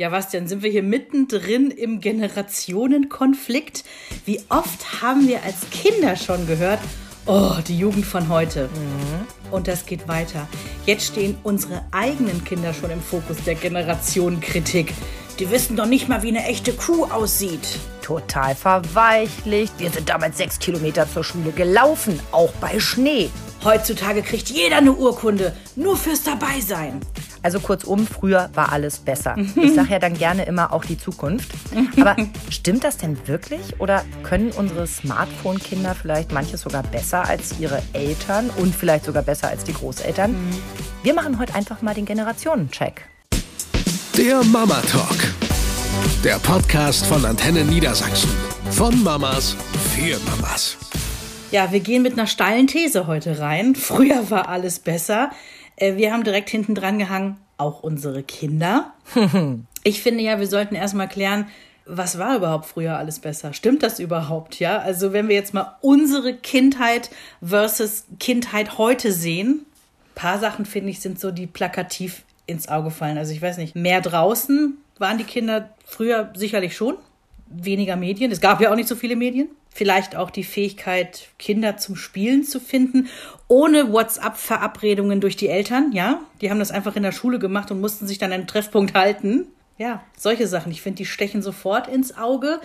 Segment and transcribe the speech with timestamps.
[0.00, 0.48] Ja, was denn?
[0.48, 3.84] Sind wir hier mittendrin im Generationenkonflikt?
[4.24, 6.78] Wie oft haben wir als Kinder schon gehört,
[7.26, 8.70] oh, die Jugend von heute.
[8.72, 9.52] Mhm.
[9.52, 10.48] Und das geht weiter.
[10.86, 14.94] Jetzt stehen unsere eigenen Kinder schon im Fokus der Generationenkritik.
[15.38, 17.78] Die wissen doch nicht mal, wie eine echte Kuh aussieht.
[18.00, 19.74] Total verweichlicht.
[19.76, 23.28] Wir sind damals sechs Kilometer zur Schule gelaufen, auch bei Schnee.
[23.64, 27.02] Heutzutage kriegt jeder eine Urkunde, nur fürs Dabeisein.
[27.42, 29.36] Also kurzum, früher war alles besser.
[29.56, 31.50] Ich sage ja dann gerne immer auch die Zukunft.
[31.98, 32.16] Aber
[32.50, 33.80] stimmt das denn wirklich?
[33.80, 39.48] Oder können unsere Smartphone-Kinder vielleicht manches sogar besser als ihre Eltern und vielleicht sogar besser
[39.48, 40.34] als die Großeltern?
[41.02, 43.06] Wir machen heute einfach mal den Generationencheck.
[44.16, 45.16] Der Mama Talk.
[46.22, 48.30] Der Podcast von Antenne Niedersachsen.
[48.70, 49.56] Von Mamas
[49.94, 50.76] für Mamas.
[51.50, 53.74] Ja, wir gehen mit einer steilen These heute rein.
[53.74, 55.30] Früher war alles besser.
[55.80, 58.92] Äh, wir haben direkt hinten dran gehangen, auch unsere Kinder.
[59.82, 61.48] ich finde ja, wir sollten erstmal klären,
[61.86, 63.52] was war überhaupt früher alles besser?
[63.52, 64.60] Stimmt das überhaupt?
[64.60, 67.10] Ja, also wenn wir jetzt mal unsere Kindheit
[67.42, 69.66] versus Kindheit heute sehen,
[70.14, 73.18] paar Sachen finde ich sind so die plakativ ins Auge fallen.
[73.18, 76.96] Also ich weiß nicht, mehr draußen waren die Kinder früher sicherlich schon,
[77.48, 78.30] weniger Medien.
[78.30, 82.44] Es gab ja auch nicht so viele Medien vielleicht auch die Fähigkeit, Kinder zum Spielen
[82.44, 83.08] zu finden,
[83.50, 86.20] ohne WhatsApp-Verabredungen durch die Eltern, ja.
[86.40, 89.48] Die haben das einfach in der Schule gemacht und mussten sich dann einen Treffpunkt halten.
[89.76, 90.70] Ja, solche Sachen.
[90.70, 92.60] Ich finde, die stechen sofort ins Auge.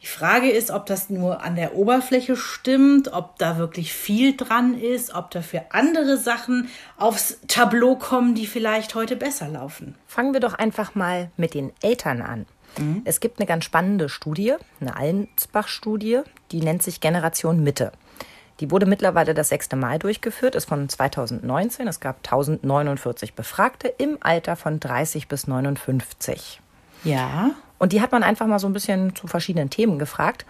[0.00, 4.72] Die Frage ist, ob das nur an der Oberfläche stimmt, ob da wirklich viel dran
[4.80, 9.94] ist, ob dafür andere Sachen aufs Tableau kommen, die vielleicht heute besser laufen.
[10.06, 12.46] Fangen wir doch einfach mal mit den Eltern an.
[12.78, 13.02] Mhm.
[13.04, 17.92] Es gibt eine ganz spannende Studie, eine Allensbach-Studie, die nennt sich Generation Mitte.
[18.60, 21.88] Die wurde mittlerweile das sechste Mal durchgeführt, ist von 2019.
[21.88, 26.60] Es gab 1049 Befragte im Alter von 30 bis 59.
[27.04, 27.52] Ja.
[27.78, 30.44] Und die hat man einfach mal so ein bisschen zu verschiedenen Themen gefragt.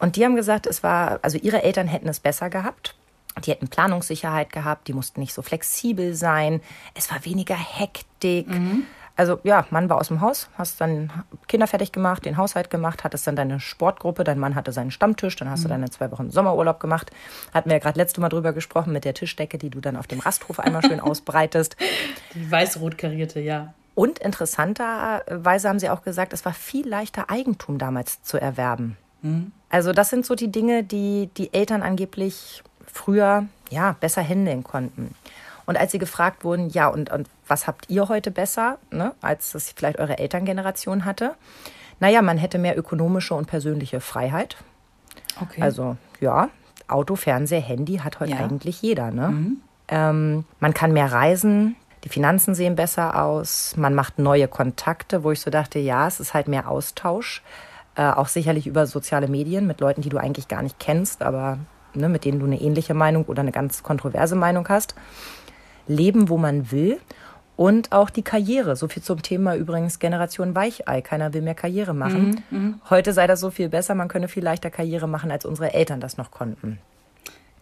[0.00, 2.96] Und die haben gesagt, es war, also ihre Eltern hätten es besser gehabt.
[3.44, 6.60] Die hätten Planungssicherheit gehabt, die mussten nicht so flexibel sein.
[6.94, 8.48] Es war weniger Hektik.
[8.48, 8.84] Mhm.
[9.16, 11.12] Also ja, Mann war aus dem Haus, hast dann
[11.46, 15.36] Kinder fertig gemacht, den Haushalt gemacht, hattest dann deine Sportgruppe, dein Mann hatte seinen Stammtisch,
[15.36, 15.64] dann hast mhm.
[15.64, 17.12] du deine zwei Wochen Sommerurlaub gemacht.
[17.52, 20.08] Hatten wir ja gerade letzte Mal drüber gesprochen mit der Tischdecke, die du dann auf
[20.08, 21.76] dem Rasthof einmal schön ausbreitest.
[22.34, 23.72] Die weiß-rot karierte, ja.
[23.94, 28.96] Und interessanterweise haben sie auch gesagt, es war viel leichter, Eigentum damals zu erwerben.
[29.22, 29.52] Mhm.
[29.68, 35.14] Also das sind so die Dinge, die die Eltern angeblich früher ja besser handeln konnten.
[35.66, 39.52] Und als sie gefragt wurden, ja, und, und was habt ihr heute besser, ne, als
[39.52, 41.34] das vielleicht eure Elterngeneration hatte?
[42.00, 44.56] Naja, man hätte mehr ökonomische und persönliche Freiheit.
[45.40, 45.62] Okay.
[45.62, 46.48] Also ja,
[46.88, 48.38] Auto, Fernseher, Handy hat heute ja.
[48.38, 49.10] eigentlich jeder.
[49.10, 49.28] Ne?
[49.28, 49.56] Mhm.
[49.88, 55.30] Ähm, man kann mehr reisen, die Finanzen sehen besser aus, man macht neue Kontakte, wo
[55.30, 57.42] ich so dachte, ja, es ist halt mehr Austausch.
[57.96, 61.58] Äh, auch sicherlich über soziale Medien mit Leuten, die du eigentlich gar nicht kennst, aber
[61.94, 64.94] ne, mit denen du eine ähnliche Meinung oder eine ganz kontroverse Meinung hast
[65.86, 66.98] leben, wo man will.
[67.56, 68.74] Und auch die Karriere.
[68.74, 71.02] So viel zum Thema übrigens Generation Weichei.
[71.02, 72.42] Keiner will mehr Karriere machen.
[72.50, 73.94] Mhm, mhm, Heute sei das so viel besser.
[73.94, 76.78] Man könne viel leichter Karriere machen, als unsere Eltern das noch konnten.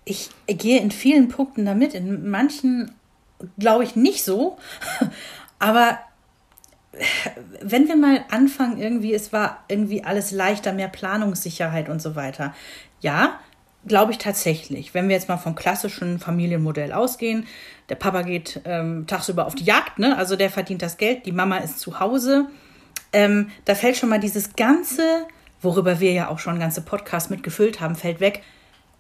[0.07, 1.95] Ich gehe in vielen Punkten damit.
[1.95, 2.93] In manchen
[3.59, 4.57] glaube ich nicht so.
[5.59, 5.99] Aber
[7.63, 12.55] wenn wir mal anfangen, irgendwie, es war irgendwie alles leichter, mehr Planungssicherheit und so weiter.
[13.01, 13.41] Ja,
[13.87, 14.95] glaube ich tatsächlich.
[14.95, 17.47] Wenn wir jetzt mal vom klassischen Familienmodell ausgehen,
[17.89, 20.17] der Papa geht ähm, tagsüber auf die Jagd, ne?
[20.17, 22.47] also der verdient das Geld, die Mama ist zu Hause.
[23.13, 25.27] Ähm, da fällt schon mal dieses ganze,
[25.61, 28.43] worüber wir ja auch schon ganze Podcasts mitgefüllt haben, fällt weg.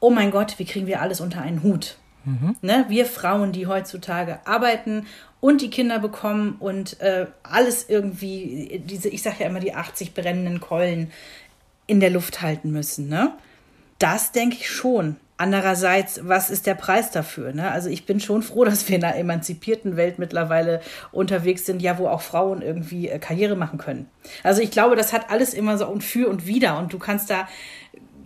[0.00, 1.96] Oh mein Gott, wie kriegen wir alles unter einen Hut?
[2.24, 2.56] Mhm.
[2.60, 2.84] Ne?
[2.88, 5.06] Wir Frauen, die heutzutage arbeiten
[5.40, 10.14] und die Kinder bekommen und äh, alles irgendwie, diese, ich sage ja immer, die 80
[10.14, 11.10] brennenden Keulen
[11.86, 13.08] in der Luft halten müssen.
[13.08, 13.32] Ne?
[14.02, 15.14] Das denke ich schon.
[15.36, 17.52] Andererseits, was ist der Preis dafür?
[17.52, 17.70] Ne?
[17.70, 20.80] Also ich bin schon froh, dass wir in einer emanzipierten Welt mittlerweile
[21.12, 24.08] unterwegs sind, ja, wo auch Frauen irgendwie äh, Karriere machen können.
[24.42, 27.30] Also ich glaube, das hat alles immer so ein Für und Wider und du kannst
[27.30, 27.48] da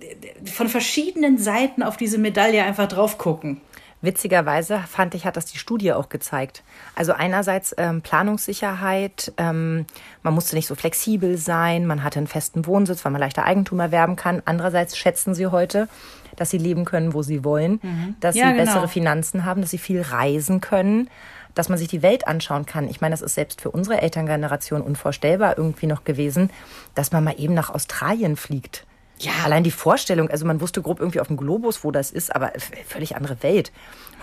[0.01, 3.61] äh, von verschiedenen Seiten auf diese Medaille einfach drauf gucken.
[4.03, 6.63] Witzigerweise fand ich, hat das die Studie auch gezeigt.
[6.95, 9.87] Also einerseits ähm, Planungssicherheit, ähm,
[10.23, 13.81] man musste nicht so flexibel sein, man hatte einen festen Wohnsitz, weil man leichter Eigentum
[13.81, 14.43] erwerben kann.
[14.45, 15.89] Andererseits schätzen sie heute,
[16.37, 18.17] dass sie leben können, wo sie wollen, mhm.
[18.21, 18.65] dass ja, sie genau.
[18.65, 21.09] bessere Finanzen haben, dass sie viel reisen können,
[21.55, 22.89] dass man sich die Welt anschauen kann.
[22.89, 26.51] Ich meine, das ist selbst für unsere Elterngeneration unvorstellbar irgendwie noch gewesen,
[26.95, 28.85] dass man mal eben nach Australien fliegt
[29.19, 29.33] ja.
[29.45, 32.53] Allein die Vorstellung, also man wusste grob irgendwie auf dem Globus, wo das ist, aber
[32.87, 33.73] völlig andere Welt.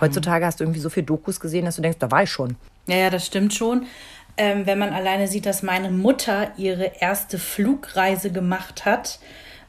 [0.00, 2.56] Heutzutage hast du irgendwie so viele Dokus gesehen, dass du denkst, da war ich schon.
[2.86, 3.86] Ja, ja, das stimmt schon.
[4.36, 9.20] Ähm, wenn man alleine sieht, dass meine Mutter ihre erste Flugreise gemacht hat.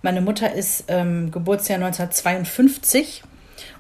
[0.02, 3.24] Meine Mutter ist ähm, Geburtsjahr 1952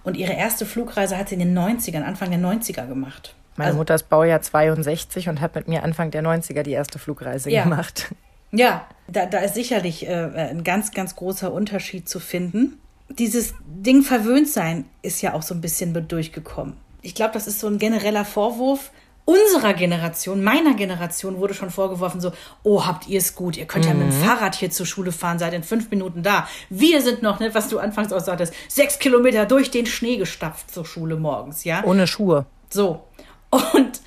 [0.03, 3.35] und ihre erste Flugreise hat sie in den 90ern, Anfang der 90er gemacht.
[3.55, 6.99] Meine also, Mutter ist Baujahr 62 und hat mit mir Anfang der 90er die erste
[6.99, 7.63] Flugreise ja.
[7.63, 8.13] gemacht.
[8.55, 12.79] Ja, da, da ist sicherlich äh, ein ganz, ganz großer Unterschied zu finden.
[13.09, 16.77] Dieses Ding verwöhnt sein ist ja auch so ein bisschen durchgekommen.
[17.01, 18.91] Ich glaube, das ist so ein genereller Vorwurf,
[19.25, 22.31] unserer Generation, meiner Generation wurde schon vorgeworfen, so,
[22.63, 23.91] oh, habt ihr es gut, ihr könnt mhm.
[23.91, 24.23] ja mit dem mhm.
[24.23, 26.47] Fahrrad hier zur Schule fahren, seid in fünf Minuten da.
[26.69, 30.71] Wir sind noch, ne, was du anfangs auch sagtest, sechs Kilometer durch den Schnee gestapft
[30.71, 31.83] zur Schule morgens, ja.
[31.83, 32.45] Ohne Schuhe.
[32.69, 33.03] So.
[33.49, 34.01] Und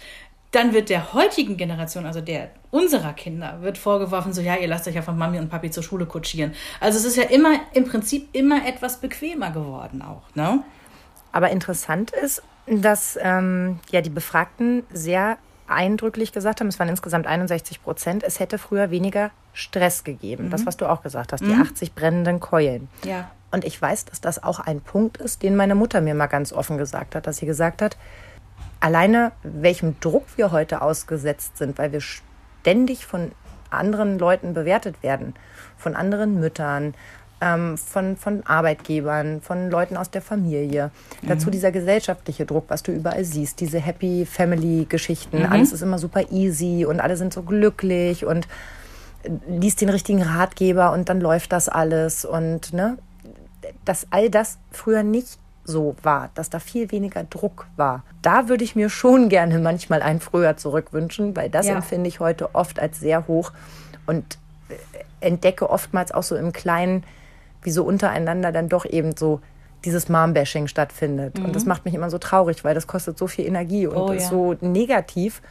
[0.51, 4.89] dann wird der heutigen Generation, also der unserer Kinder, wird vorgeworfen, so, ja, ihr lasst
[4.89, 6.55] euch ja von Mami und Papi zur Schule kutschieren.
[6.81, 10.63] Also es ist ja immer, im Prinzip immer etwas bequemer geworden auch, ne?
[11.33, 15.37] Aber interessant ist, dass ähm, ja die Befragten sehr
[15.67, 20.47] eindrücklich gesagt haben, es waren insgesamt 61 Prozent, es hätte früher weniger Stress gegeben.
[20.47, 20.51] Mhm.
[20.51, 21.63] Das, was du auch gesagt hast, die mhm.
[21.63, 22.89] 80 brennenden Keulen.
[23.05, 23.31] Ja.
[23.51, 26.53] Und ich weiß, dass das auch ein Punkt ist, den meine Mutter mir mal ganz
[26.53, 27.97] offen gesagt hat, dass sie gesagt hat,
[28.81, 33.33] alleine welchem Druck wir heute ausgesetzt sind, weil wir ständig von
[33.71, 35.35] anderen Leuten bewertet werden,
[35.77, 36.95] von anderen Müttern,
[37.41, 40.91] ähm, von, von Arbeitgebern, von Leuten aus der Familie.
[41.23, 41.29] Mhm.
[41.29, 45.41] Dazu dieser gesellschaftliche Druck, was du überall siehst, diese Happy Family Geschichten.
[45.41, 45.53] Mhm.
[45.53, 48.49] Alles ist immer super easy und alle sind so glücklich und
[49.49, 52.99] liest den richtigen Ratgeber und dann läuft das alles und ne,
[53.85, 55.39] dass all das früher nicht
[55.69, 58.03] so war, dass da viel weniger Druck war.
[58.23, 61.77] Da würde ich mir schon gerne manchmal ein früher zurückwünschen, weil das ja.
[61.77, 63.53] empfinde ich heute oft als sehr hoch
[64.07, 64.39] und
[64.69, 64.75] äh,
[65.27, 67.05] entdecke oftmals auch so im Kleinen,
[67.63, 69.41] wie so untereinander dann doch eben so
[69.85, 71.39] dieses Mom-Bashing stattfindet.
[71.39, 71.47] Mhm.
[71.47, 71.69] Und das mhm.
[71.69, 74.31] macht mich immer so traurig, weil das kostet so viel Energie und oh, ist ja.
[74.31, 75.43] so negativ.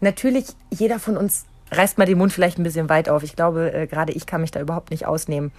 [0.00, 3.22] Natürlich, jeder von uns reißt mal den Mund vielleicht ein bisschen weit auf.
[3.22, 5.52] Ich glaube, äh, gerade ich kann mich da überhaupt nicht ausnehmen.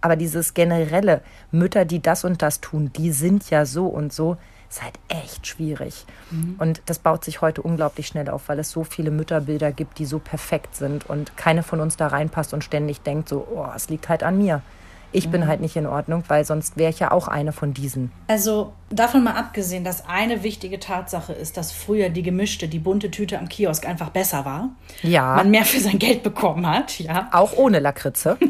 [0.00, 4.36] Aber dieses generelle, Mütter, die das und das tun, die sind ja so und so,
[4.70, 6.04] ist halt echt schwierig.
[6.30, 6.56] Mhm.
[6.58, 10.04] Und das baut sich heute unglaublich schnell auf, weil es so viele Mütterbilder gibt, die
[10.04, 13.88] so perfekt sind und keine von uns da reinpasst und ständig denkt so, oh, es
[13.88, 14.62] liegt halt an mir.
[15.10, 15.46] Ich bin mhm.
[15.46, 18.12] halt nicht in Ordnung, weil sonst wäre ich ja auch eine von diesen.
[18.26, 23.10] Also davon mal abgesehen, dass eine wichtige Tatsache ist, dass früher die gemischte, die bunte
[23.10, 24.68] Tüte am Kiosk einfach besser war.
[25.02, 25.36] Ja.
[25.36, 27.28] Man mehr für sein Geld bekommen hat, ja.
[27.32, 28.36] Auch ohne Lakritze.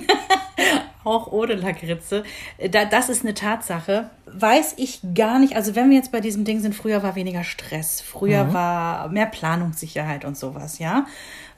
[1.09, 2.25] auch ohne Lakritze.
[2.71, 4.11] Da, das ist eine Tatsache.
[4.27, 5.57] Weiß ich gar nicht.
[5.57, 8.01] Also wenn wir jetzt bei diesem Ding sind, früher war weniger Stress.
[8.01, 8.53] Früher mhm.
[8.53, 11.07] war mehr Planungssicherheit und sowas, ja.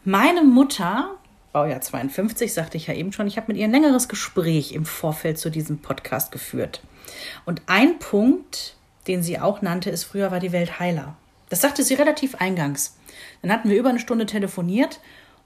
[0.04, 1.16] Meine Mutter
[1.52, 4.84] Baujahr 52, sagte ich ja eben schon, ich habe mit ihr ein längeres Gespräch im
[4.84, 6.80] Vorfeld zu diesem Podcast geführt.
[7.44, 8.76] Und ein Punkt,
[9.08, 11.16] den sie auch nannte, ist, früher war die Welt heiler.
[11.48, 12.96] Das sagte sie relativ eingangs.
[13.42, 15.00] Dann hatten wir über eine Stunde telefoniert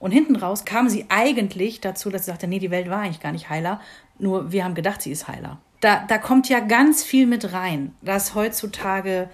[0.05, 3.21] und hinten raus kam sie eigentlich dazu, dass sie sagte, nee, die Welt war eigentlich
[3.21, 3.81] gar nicht heiler,
[4.19, 5.62] nur wir haben gedacht, sie ist heiler.
[5.81, 9.31] Da, da kommt ja ganz viel mit rein, dass heutzutage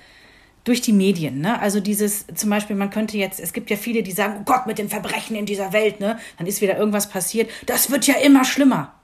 [0.63, 1.41] durch die Medien.
[1.41, 1.61] Ne?
[1.61, 4.69] Also dieses, zum Beispiel, man könnte jetzt, es gibt ja viele, die sagen, oh Gott,
[4.69, 6.21] mit den Verbrechen in dieser Welt, ne?
[6.39, 7.51] Dann ist wieder irgendwas passiert.
[7.67, 8.95] Das wird ja immer schlimmer.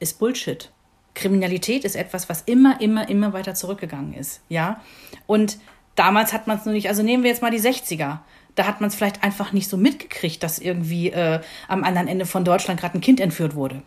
[0.00, 0.72] Ist Bullshit.
[1.14, 4.40] Kriminalität ist etwas, was immer, immer, immer weiter zurückgegangen ist.
[4.48, 4.80] Ja.
[5.28, 5.58] Und
[5.94, 8.18] damals hat man es nur nicht, also nehmen wir jetzt mal die 60er.
[8.54, 12.26] Da hat man es vielleicht einfach nicht so mitgekriegt, dass irgendwie äh, am anderen Ende
[12.26, 13.82] von Deutschland gerade ein Kind entführt wurde.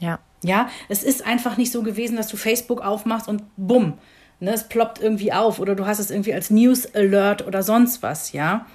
[0.00, 0.18] Ja.
[0.44, 3.94] Ja, es ist einfach nicht so gewesen, dass du Facebook aufmachst und bumm,
[4.40, 8.02] Ne, es ploppt irgendwie auf oder du hast es irgendwie als News Alert oder sonst
[8.02, 8.66] was, ja.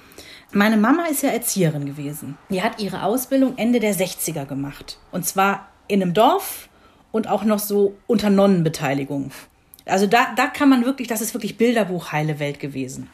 [0.52, 2.36] Meine Mama ist ja Erzieherin gewesen.
[2.50, 4.98] Die hat ihre Ausbildung Ende der 60er gemacht.
[5.10, 6.68] Und zwar in einem Dorf
[7.12, 9.32] und auch noch so unter Nonnenbeteiligung.
[9.86, 13.10] Also da, da kann man wirklich, das ist wirklich Bilderbuch heile Welt gewesen.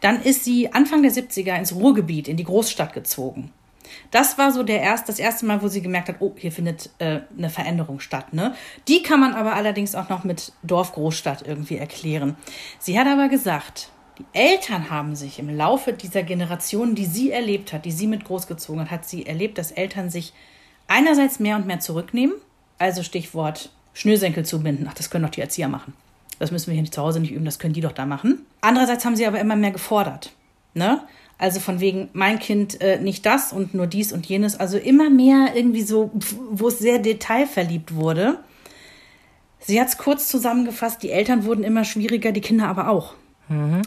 [0.00, 3.50] Dann ist sie Anfang der 70er ins Ruhrgebiet, in die Großstadt gezogen.
[4.10, 6.90] Das war so der erst, das erste Mal, wo sie gemerkt hat, oh, hier findet
[6.98, 8.32] äh, eine Veränderung statt.
[8.32, 8.54] Ne?
[8.88, 12.36] Die kann man aber allerdings auch noch mit Dorf-Großstadt irgendwie erklären.
[12.78, 17.72] Sie hat aber gesagt, die Eltern haben sich im Laufe dieser Generationen, die sie erlebt
[17.72, 20.32] hat, die sie mit großgezogen hat, hat sie erlebt, dass Eltern sich
[20.86, 22.36] einerseits mehr und mehr zurücknehmen.
[22.78, 24.86] Also Stichwort Schnürsenkel zubinden.
[24.88, 25.94] Ach, das können doch die Erzieher machen.
[26.42, 28.44] Das müssen wir hier zu Hause nicht üben, das können die doch da machen.
[28.62, 30.32] Andererseits haben sie aber immer mehr gefordert.
[30.74, 31.00] Ne?
[31.38, 34.58] Also von wegen, mein Kind äh, nicht das und nur dies und jenes.
[34.58, 36.10] Also immer mehr irgendwie so,
[36.50, 38.40] wo es sehr detailverliebt wurde.
[39.60, 43.14] Sie hat es kurz zusammengefasst, die Eltern wurden immer schwieriger, die Kinder aber auch.
[43.48, 43.82] Mhm.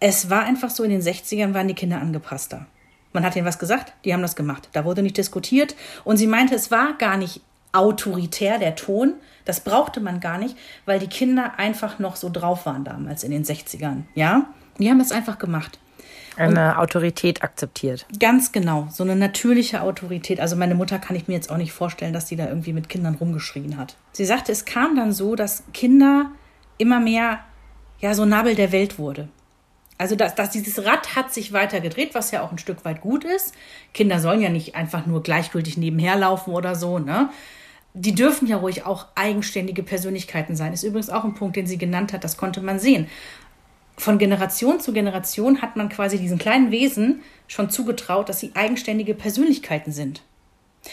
[0.00, 2.68] Es war einfach so, in den 60ern waren die Kinder angepasster.
[3.12, 4.70] Man hat ihnen was gesagt, die haben das gemacht.
[4.72, 5.76] Da wurde nicht diskutiert.
[6.04, 9.12] Und sie meinte, es war gar nicht autoritär, der Ton.
[9.48, 13.30] Das brauchte man gar nicht, weil die Kinder einfach noch so drauf waren damals in
[13.30, 14.02] den 60ern.
[14.14, 14.44] Ja?
[14.78, 15.78] Die haben es einfach gemacht.
[16.36, 18.04] Eine und Autorität akzeptiert.
[18.20, 20.38] Ganz genau, so eine natürliche Autorität.
[20.38, 22.90] Also meine Mutter kann ich mir jetzt auch nicht vorstellen, dass die da irgendwie mit
[22.90, 23.96] Kindern rumgeschrien hat.
[24.12, 26.26] Sie sagte, es kam dann so, dass Kinder
[26.76, 27.40] immer mehr
[28.00, 29.28] ja so Nabel der Welt wurde.
[29.96, 33.00] Also dass, dass dieses Rad hat sich weiter gedreht, was ja auch ein Stück weit
[33.00, 33.54] gut ist.
[33.94, 37.30] Kinder sollen ja nicht einfach nur gleichgültig nebenher laufen oder so, ne?
[37.94, 40.72] Die dürfen ja ruhig auch eigenständige Persönlichkeiten sein.
[40.72, 43.08] Ist übrigens auch ein Punkt, den sie genannt hat, das konnte man sehen.
[43.96, 49.14] Von Generation zu Generation hat man quasi diesen kleinen Wesen schon zugetraut, dass sie eigenständige
[49.14, 50.22] Persönlichkeiten sind.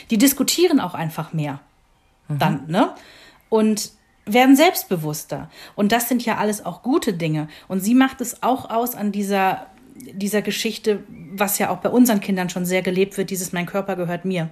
[0.10, 1.60] Die diskutieren auch einfach mehr.
[2.28, 2.40] Mhm.
[2.40, 2.96] Dann, ne?
[3.50, 3.92] Und
[4.26, 5.50] werden selbstbewusster.
[5.76, 7.48] Und das sind ja alles auch gute Dinge.
[7.68, 12.22] Und sie macht es auch aus an dieser, dieser Geschichte, was ja auch bei unseren
[12.22, 14.50] Kindern schon sehr gelebt wird, dieses Mein Körper gehört mir.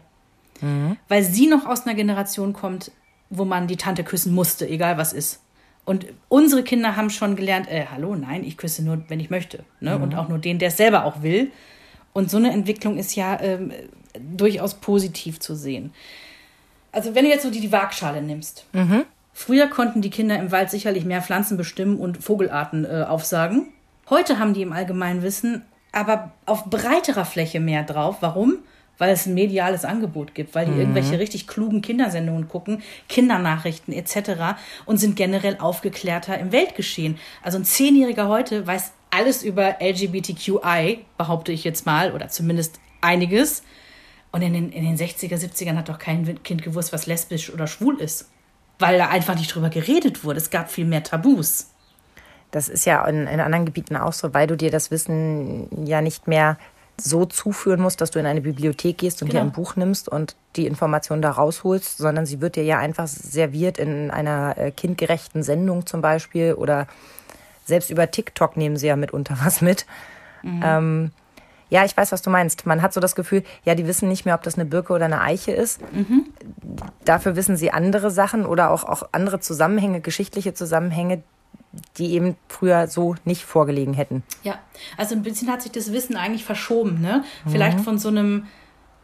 [0.62, 0.98] Mhm.
[1.08, 2.92] Weil sie noch aus einer Generation kommt,
[3.30, 5.42] wo man die Tante küssen musste, egal was ist.
[5.86, 9.64] Und unsere Kinder haben schon gelernt, äh, hallo, nein, ich küsse nur, wenn ich möchte.
[9.82, 9.98] Ne?
[9.98, 10.04] Mhm.
[10.04, 11.52] Und auch nur den, der es selber auch will.
[12.14, 13.72] Und so eine Entwicklung ist ja ähm,
[14.18, 15.92] durchaus positiv zu sehen.
[16.92, 19.06] Also wenn du jetzt so die, die Waagschale nimmst, mhm.
[19.34, 23.68] Früher konnten die Kinder im Wald sicherlich mehr Pflanzen bestimmen und Vogelarten äh, aufsagen.
[24.10, 28.18] Heute haben die im Allgemeinwissen aber auf breiterer Fläche mehr drauf.
[28.22, 28.58] Warum?
[29.04, 30.80] Weil es ein mediales Angebot gibt, weil die mhm.
[30.80, 34.56] irgendwelche richtig klugen Kindersendungen gucken, Kindernachrichten etc.
[34.86, 37.18] und sind generell aufgeklärter im Weltgeschehen.
[37.42, 43.64] Also ein Zehnjähriger heute weiß alles über LGBTQI, behaupte ich jetzt mal, oder zumindest einiges.
[44.32, 47.68] Und in den, in den 60er, 70ern hat doch kein Kind gewusst, was lesbisch oder
[47.68, 48.30] schwul ist
[48.80, 50.38] weil da einfach nicht drüber geredet wurde.
[50.38, 51.70] Es gab viel mehr Tabus.
[52.52, 56.02] Das ist ja in, in anderen Gebieten auch so, weil du dir das Wissen ja
[56.02, 56.58] nicht mehr
[56.98, 59.42] so zuführen musst, dass du in eine Bibliothek gehst und genau.
[59.42, 63.08] dir ein Buch nimmst und die Information da rausholst, sondern sie wird dir ja einfach
[63.08, 66.88] serviert in einer äh, kindgerechten Sendung zum Beispiel oder
[67.66, 69.86] selbst über TikTok nehmen sie ja mitunter was mit.
[70.44, 70.62] Mhm.
[70.64, 71.12] Ähm,
[71.70, 72.68] ja, ich weiß, was du meinst.
[72.68, 75.06] Man hat so das Gefühl, ja, die wissen nicht mehr, ob das eine Birke oder
[75.06, 75.82] eine Eiche ist.
[75.92, 76.26] Mhm.
[77.04, 81.24] Dafür wissen sie andere Sachen oder auch, auch andere Zusammenhänge, geschichtliche Zusammenhänge,
[81.98, 84.24] die eben früher so nicht vorgelegen hätten.
[84.44, 84.60] Ja,
[84.98, 87.24] also ein bisschen hat sich das Wissen eigentlich verschoben, ne?
[87.48, 87.84] Vielleicht mhm.
[87.84, 88.46] von so einem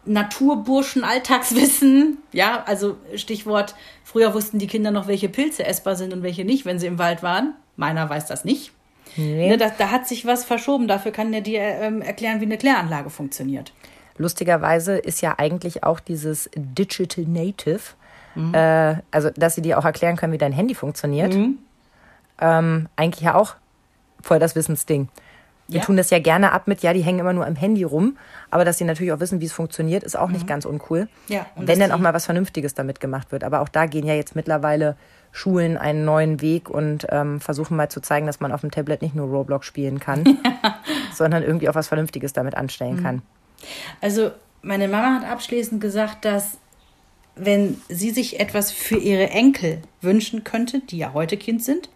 [0.05, 6.23] Naturburschen Alltagswissen, ja, also Stichwort, früher wussten die Kinder noch, welche Pilze essbar sind und
[6.23, 7.53] welche nicht, wenn sie im Wald waren.
[7.75, 8.71] Meiner weiß das nicht.
[9.15, 9.49] Nee.
[9.49, 10.87] Ne, da, da, hat sich was verschoben.
[10.87, 13.73] Dafür kann er dir ähm, erklären, wie eine Kläranlage funktioniert.
[14.17, 17.79] Lustigerweise ist ja eigentlich auch dieses Digital Native,
[18.35, 18.53] mhm.
[18.53, 21.57] äh, also dass sie dir auch erklären können, wie dein Handy funktioniert, mhm.
[22.39, 23.55] Ähm, eigentlich ja auch
[24.21, 25.09] voll das Wissensding.
[25.67, 25.85] Wir ja.
[25.85, 28.17] tun das ja gerne ab mit, ja, die hängen immer nur am Handy rum,
[28.49, 30.33] aber dass sie natürlich auch wissen, wie es funktioniert, ist auch mhm.
[30.33, 31.07] nicht ganz uncool.
[31.27, 33.43] Ja, wenn dann auch mal was Vernünftiges damit gemacht wird.
[33.43, 34.97] Aber auch da gehen ja jetzt mittlerweile
[35.31, 39.03] Schulen einen neuen Weg und ähm, versuchen mal zu zeigen, dass man auf dem Tablet
[39.03, 40.25] nicht nur Roblox spielen kann,
[40.63, 40.79] ja.
[41.13, 43.03] sondern irgendwie auch was Vernünftiges damit anstellen mhm.
[43.03, 43.21] kann.
[44.01, 44.31] Also
[44.63, 46.57] meine Mama hat abschließend gesagt, dass
[47.35, 51.89] wenn sie sich etwas für ihre Enkel wünschen könnte, die ja heute Kind sind,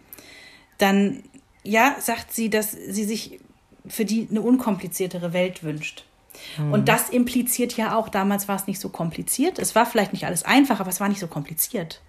[0.78, 1.22] dann
[1.62, 3.40] ja, sagt sie, dass sie sich
[3.86, 6.04] für die eine unkompliziertere Welt wünscht.
[6.58, 6.72] Mhm.
[6.72, 9.58] Und das impliziert ja auch, damals war es nicht so kompliziert.
[9.58, 12.00] Es war vielleicht nicht alles einfach, aber es war nicht so kompliziert.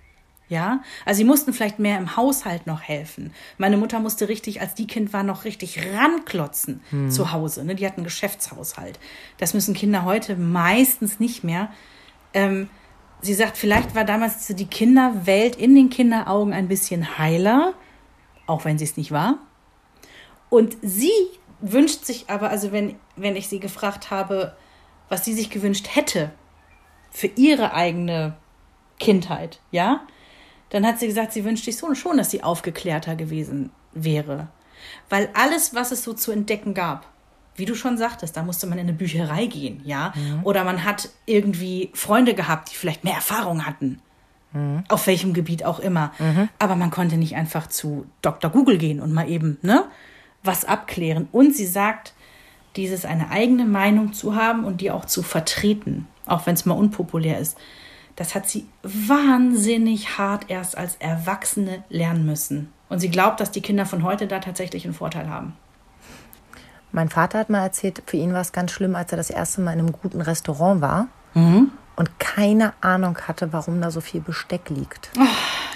[0.48, 3.34] Ja, also sie mussten vielleicht mehr im Haushalt noch helfen.
[3.58, 7.10] Meine Mutter musste richtig, als die Kind war, noch richtig ranklotzen hm.
[7.10, 7.66] zu Hause.
[7.66, 7.74] Ne?
[7.74, 9.00] Die hatten einen Geschäftshaushalt.
[9.40, 11.72] Das müssen Kinder heute meistens nicht mehr.
[12.36, 12.70] Ähm,
[13.22, 17.74] sie sagt, vielleicht war damals die Kinderwelt in den Kinderaugen ein bisschen heiler,
[18.48, 19.40] auch wenn sie es nicht war.
[20.50, 21.12] Und sie
[21.62, 24.56] wünscht sich aber, also wenn, wenn ich sie gefragt habe,
[25.10, 26.32] was sie sich gewünscht hätte
[27.12, 28.36] für ihre eigene
[29.00, 30.02] Kindheit, ja,
[30.70, 34.48] dann hat sie gesagt, sie wünscht sich so schon, dass sie aufgeklärter gewesen wäre.
[35.10, 37.08] Weil alles, was es so zu entdecken gab,
[37.56, 40.14] wie du schon sagtest, da musste man in eine Bücherei gehen, ja.
[40.16, 40.42] Mhm.
[40.44, 44.02] Oder man hat irgendwie Freunde gehabt, die vielleicht mehr Erfahrung hatten.
[44.56, 44.84] Mhm.
[44.88, 46.12] Auf welchem Gebiet auch immer.
[46.18, 46.50] Mhm.
[46.58, 48.50] Aber man konnte nicht einfach zu Dr.
[48.50, 49.84] Google gehen und mal eben, ne,
[50.44, 51.28] was abklären.
[51.32, 52.14] Und sie sagt,
[52.76, 56.74] dieses eine eigene Meinung zu haben und die auch zu vertreten, auch wenn es mal
[56.74, 57.58] unpopulär ist
[58.16, 62.72] das hat sie wahnsinnig hart erst als Erwachsene lernen müssen.
[62.88, 65.54] Und sie glaubt, dass die Kinder von heute da tatsächlich einen Vorteil haben.
[66.92, 69.60] Mein Vater hat mal erzählt, für ihn war es ganz schlimm, als er das erste
[69.62, 71.72] Mal in einem guten Restaurant war mhm.
[71.96, 75.12] Und keine Ahnung hatte, warum da so viel Besteck liegt.
[75.18, 75.26] Oh,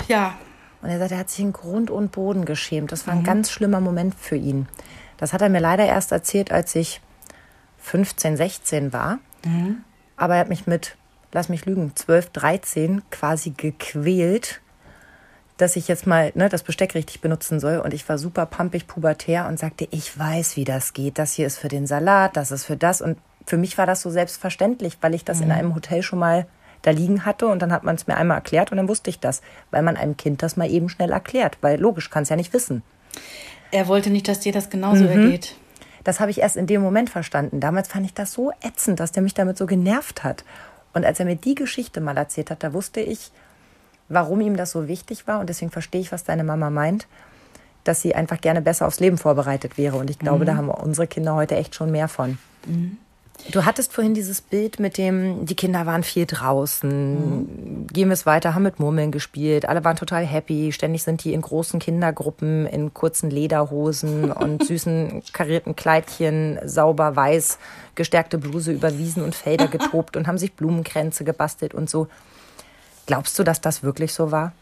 [0.08, 0.36] ja.
[0.82, 2.92] Und er sagt, er hat sich in Grund und Boden geschämt.
[2.92, 3.26] Das war ein mhm.
[3.26, 4.68] ganz schlimmer Moment für ihn.
[5.18, 7.02] Das hat er mir leider erst erzählt, als ich
[7.80, 9.20] 15, 16 war.
[9.44, 9.84] Mhm.
[10.16, 10.98] Aber er hat mich mit
[11.32, 14.62] lass mich lügen, 12, 13 quasi gequält,
[15.58, 17.80] dass ich jetzt mal ne, das Besteck richtig benutzen soll.
[17.80, 21.20] Und ich war super pumpig pubertär und sagte, ich weiß, wie das geht.
[21.20, 23.02] Das hier ist für den Salat, das ist für das.
[23.02, 23.18] Und
[23.50, 25.46] für mich war das so selbstverständlich, weil ich das mhm.
[25.46, 26.46] in einem Hotel schon mal
[26.84, 29.20] da liegen hatte und dann hat man es mir einmal erklärt und dann wusste ich
[29.20, 29.42] das,
[29.72, 32.54] weil man einem Kind das mal eben schnell erklärt, weil logisch kann es ja nicht
[32.54, 32.84] wissen.
[33.72, 35.10] Er wollte nicht, dass dir das genauso mhm.
[35.10, 35.56] ergeht.
[36.04, 37.60] Das habe ich erst in dem Moment verstanden.
[37.60, 40.46] Damals fand ich das so ätzend, dass der mich damit so genervt hat.
[40.94, 43.32] Und als er mir die Geschichte mal erzählt hat, da wusste ich,
[44.08, 45.40] warum ihm das so wichtig war.
[45.40, 47.08] Und deswegen verstehe ich, was deine Mama meint,
[47.84, 49.98] dass sie einfach gerne besser aufs Leben vorbereitet wäre.
[49.98, 50.48] Und ich glaube, mhm.
[50.48, 52.38] da haben unsere Kinder heute echt schon mehr von.
[52.66, 52.98] Mhm.
[53.52, 57.88] Du hattest vorhin dieses Bild mit dem, die Kinder waren viel draußen, mhm.
[57.88, 61.34] gehen wir es weiter, haben mit Murmeln gespielt, alle waren total happy, ständig sind die
[61.34, 67.58] in großen Kindergruppen, in kurzen Lederhosen und süßen karierten Kleidchen, sauber weiß,
[67.96, 72.08] gestärkte Bluse über Wiesen und Felder getobt und haben sich Blumenkränze gebastelt und so.
[73.08, 74.54] Glaubst du, dass das wirklich so war?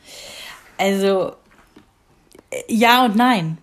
[0.77, 1.33] Also,
[2.69, 3.57] ja und nein.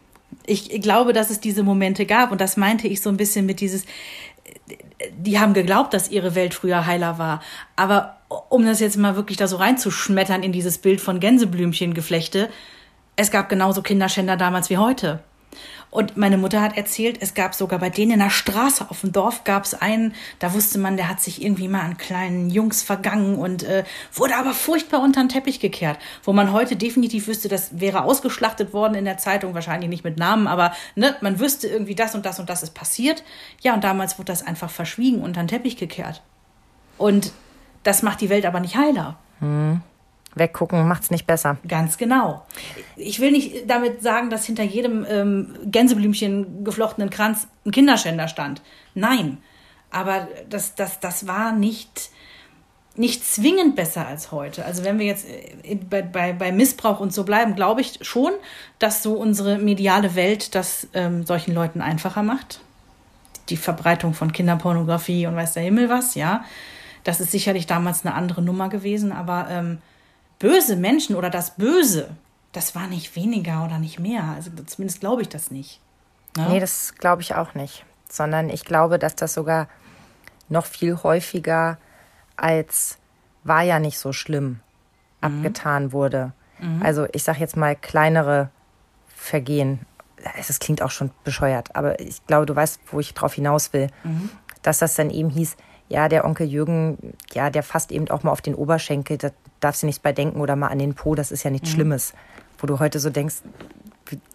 [0.47, 3.61] Ich glaube, dass es diese Momente gab und das meinte ich so ein bisschen mit
[3.61, 3.87] dieses,
[5.17, 7.41] die haben geglaubt, dass ihre Welt früher heiler war.
[7.77, 12.49] Aber um das jetzt mal wirklich da so reinzuschmettern in dieses Bild von Gänseblümchengeflechte,
[13.17, 15.23] es gab genauso Kinderschänder damals wie heute.
[15.95, 19.13] Und meine Mutter hat erzählt, es gab sogar bei denen in der Straße auf dem
[19.13, 22.83] Dorf gab es einen, da wusste man, der hat sich irgendwie mal an kleinen Jungs
[22.83, 26.01] vergangen und äh, wurde aber furchtbar unter den Teppich gekehrt.
[26.25, 30.19] Wo man heute definitiv wüsste, das wäre ausgeschlachtet worden in der Zeitung, wahrscheinlich nicht mit
[30.19, 33.23] Namen, aber ne, man wüsste irgendwie, das und das und das ist passiert.
[33.61, 36.23] Ja, und damals wurde das einfach verschwiegen, unter den Teppich gekehrt.
[36.99, 37.31] Und
[37.85, 39.17] das macht die Welt aber nicht heiler.
[39.39, 39.81] Hm.
[40.35, 41.57] Weggucken macht es nicht besser.
[41.67, 42.45] Ganz genau.
[42.97, 48.62] Ich will nicht damit sagen, dass hinter jedem ähm, Gänseblümchen geflochtenen Kranz ein Kinderschänder stand.
[48.95, 49.38] Nein.
[49.91, 52.11] Aber das, das, das war nicht,
[52.97, 54.64] nicht zwingend besser als heute.
[54.64, 58.33] Also wenn wir jetzt äh, bei, bei, bei Missbrauch und so bleiben, glaube ich schon,
[58.81, 62.61] dass so unsere mediale Welt das ähm, solchen Leuten einfacher macht.
[63.50, 66.45] Die Verbreitung von Kinderpornografie und weiß der Himmel was, ja.
[67.05, 69.79] Das ist sicherlich damals eine andere Nummer gewesen, aber ähm,
[70.45, 72.11] böse Menschen oder das Böse,
[72.53, 74.25] das war nicht weniger oder nicht mehr.
[74.37, 75.80] Also zumindest glaube ich das nicht.
[76.37, 76.47] Ne?
[76.50, 77.87] Nee, das glaube ich auch nicht.
[78.11, 79.69] Sondern ich glaube, dass das sogar
[80.50, 81.78] noch viel häufiger
[82.37, 82.99] als
[83.43, 84.59] war ja nicht so schlimm mhm.
[85.23, 86.33] abgetan wurde.
[86.59, 86.83] Mhm.
[86.83, 88.50] Also ich sage jetzt mal kleinere
[89.17, 89.80] Vergehen.
[90.39, 93.89] Es klingt auch schon bescheuert, aber ich glaube, du weißt, wo ich drauf hinaus will.
[94.02, 94.28] Mhm.
[94.61, 95.57] Dass das dann eben hieß,
[95.89, 99.82] ja, der Onkel Jürgen, ja, der fasst eben auch mal auf den Oberschenkel, da darfst
[99.82, 101.75] du nichts bei denken oder mal an den Po, das ist ja nichts mhm.
[101.75, 102.12] Schlimmes.
[102.58, 103.36] Wo du heute so denkst,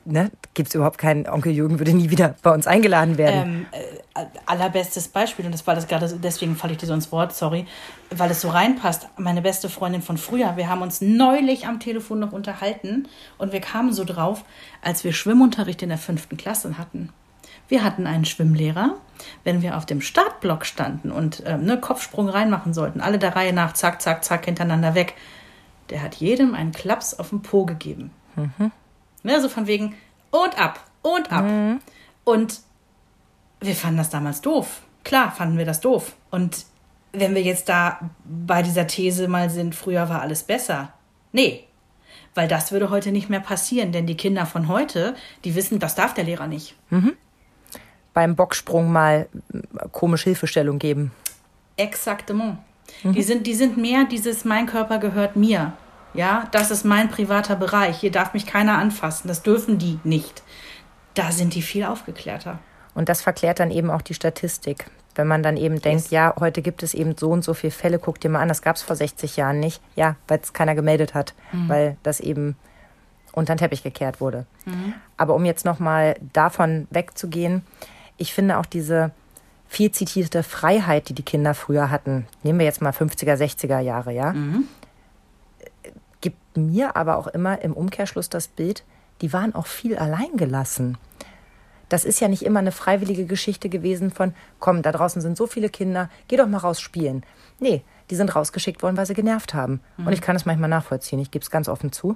[0.05, 3.67] ne, gibt es überhaupt keinen Onkel Jürgen, würde nie wieder bei uns eingeladen werden.
[3.71, 3.83] Ähm,
[4.15, 7.33] äh, allerbestes Beispiel, und das war das gerade, deswegen falle ich dir so ins Wort,
[7.33, 7.65] sorry,
[8.09, 9.07] weil es so reinpasst.
[9.17, 13.61] Meine beste Freundin von früher, wir haben uns neulich am Telefon noch unterhalten und wir
[13.61, 14.43] kamen so drauf,
[14.81, 17.09] als wir Schwimmunterricht in der fünften Klasse hatten.
[17.69, 18.95] Wir hatten einen Schwimmlehrer.
[19.43, 23.53] Wenn wir auf dem Startblock standen und ähm, ne, Kopfsprung reinmachen sollten, alle der Reihe
[23.53, 25.13] nach, zack, zack, zack, hintereinander weg,
[25.89, 28.11] der hat jedem einen Klaps auf den Po gegeben.
[28.35, 28.71] Mhm.
[29.23, 29.95] Ne, so von wegen
[30.31, 31.43] und ab und ab.
[31.43, 31.79] Mhm.
[32.23, 32.61] Und
[33.59, 34.81] wir fanden das damals doof.
[35.03, 36.15] Klar fanden wir das doof.
[36.31, 36.65] Und
[37.11, 40.93] wenn wir jetzt da bei dieser These mal sind, früher war alles besser.
[41.33, 41.65] Nee,
[42.35, 45.95] weil das würde heute nicht mehr passieren, denn die Kinder von heute, die wissen, das
[45.95, 46.75] darf der Lehrer nicht.
[46.89, 47.17] Mhm
[48.13, 49.27] beim Bocksprung mal
[49.91, 51.11] komische Hilfestellung geben.
[51.77, 52.57] Exaktement.
[53.03, 53.13] Mhm.
[53.13, 55.73] Die, sind, die sind mehr dieses Mein Körper gehört mir.
[56.13, 57.99] Ja, das ist mein privater Bereich.
[57.99, 59.27] Hier darf mich keiner anfassen.
[59.27, 60.43] Das dürfen die nicht.
[61.13, 62.59] Da sind die viel aufgeklärter.
[62.95, 64.89] Und das verklärt dann eben auch die Statistik.
[65.15, 66.11] Wenn man dann eben denkt, yes.
[66.11, 68.61] ja, heute gibt es eben so und so viele Fälle, guck dir mal an, das
[68.61, 69.81] gab es vor 60 Jahren nicht.
[69.95, 71.69] Ja, weil es keiner gemeldet hat, mhm.
[71.69, 72.55] weil das eben
[73.33, 74.45] unter den Teppich gekehrt wurde.
[74.65, 74.93] Mhm.
[75.17, 77.63] Aber um jetzt nochmal davon wegzugehen,
[78.19, 79.11] ich finde auch diese
[79.67, 84.11] viel zitierte Freiheit, die die Kinder früher hatten, nehmen wir jetzt mal 50er, 60er Jahre,
[84.11, 84.65] ja, mhm.
[86.21, 88.83] gibt mir aber auch immer im Umkehrschluss das Bild,
[89.21, 90.97] die waren auch viel allein gelassen.
[91.87, 95.47] Das ist ja nicht immer eine freiwillige Geschichte gewesen von, komm, da draußen sind so
[95.47, 97.23] viele Kinder, geh doch mal raus spielen.
[97.59, 99.81] Nee, die sind rausgeschickt worden, weil sie genervt haben.
[99.97, 100.07] Mhm.
[100.07, 102.15] Und ich kann es manchmal nachvollziehen, ich gebe es ganz offen zu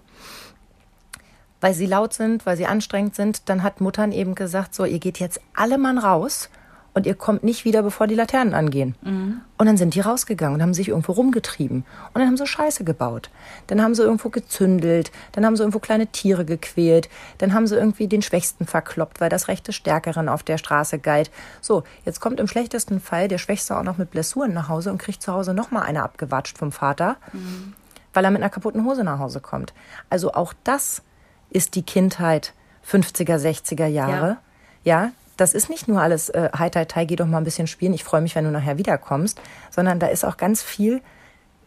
[1.64, 5.00] weil sie laut sind, weil sie anstrengend sind, dann hat Muttern eben gesagt, so, ihr
[5.00, 6.50] geht jetzt alle Mann raus
[6.94, 8.96] und ihr kommt nicht wieder, bevor die Laternen angehen.
[9.02, 9.40] Mhm.
[9.58, 11.86] Und dann sind die rausgegangen und haben sich irgendwo rumgetrieben.
[12.14, 13.30] Und dann haben sie Scheiße gebaut.
[13.68, 15.14] Dann haben sie irgendwo gezündelt.
[15.32, 17.08] Dann haben sie irgendwo kleine Tiere gequält.
[17.38, 21.00] Dann haben sie irgendwie den Schwächsten verkloppt, weil das Recht des Stärkeren auf der Straße
[21.00, 21.32] galt.
[21.62, 24.98] So, jetzt kommt im schlechtesten Fall der Schwächste auch noch mit Blessuren nach Hause und
[24.98, 27.16] kriegt zu Hause nochmal eine abgewatscht vom Vater.
[27.32, 27.74] Mhm
[28.14, 29.74] weil er mit einer kaputten Hose nach Hause kommt.
[30.10, 31.02] Also auch das
[31.50, 32.54] ist die Kindheit
[32.90, 34.38] 50er, 60er Jahre.
[34.84, 37.44] Ja, ja das ist nicht nur alles äh, Hi, Tai, Tai, geh doch mal ein
[37.44, 41.02] bisschen spielen, ich freue mich, wenn du nachher wiederkommst, sondern da ist auch ganz viel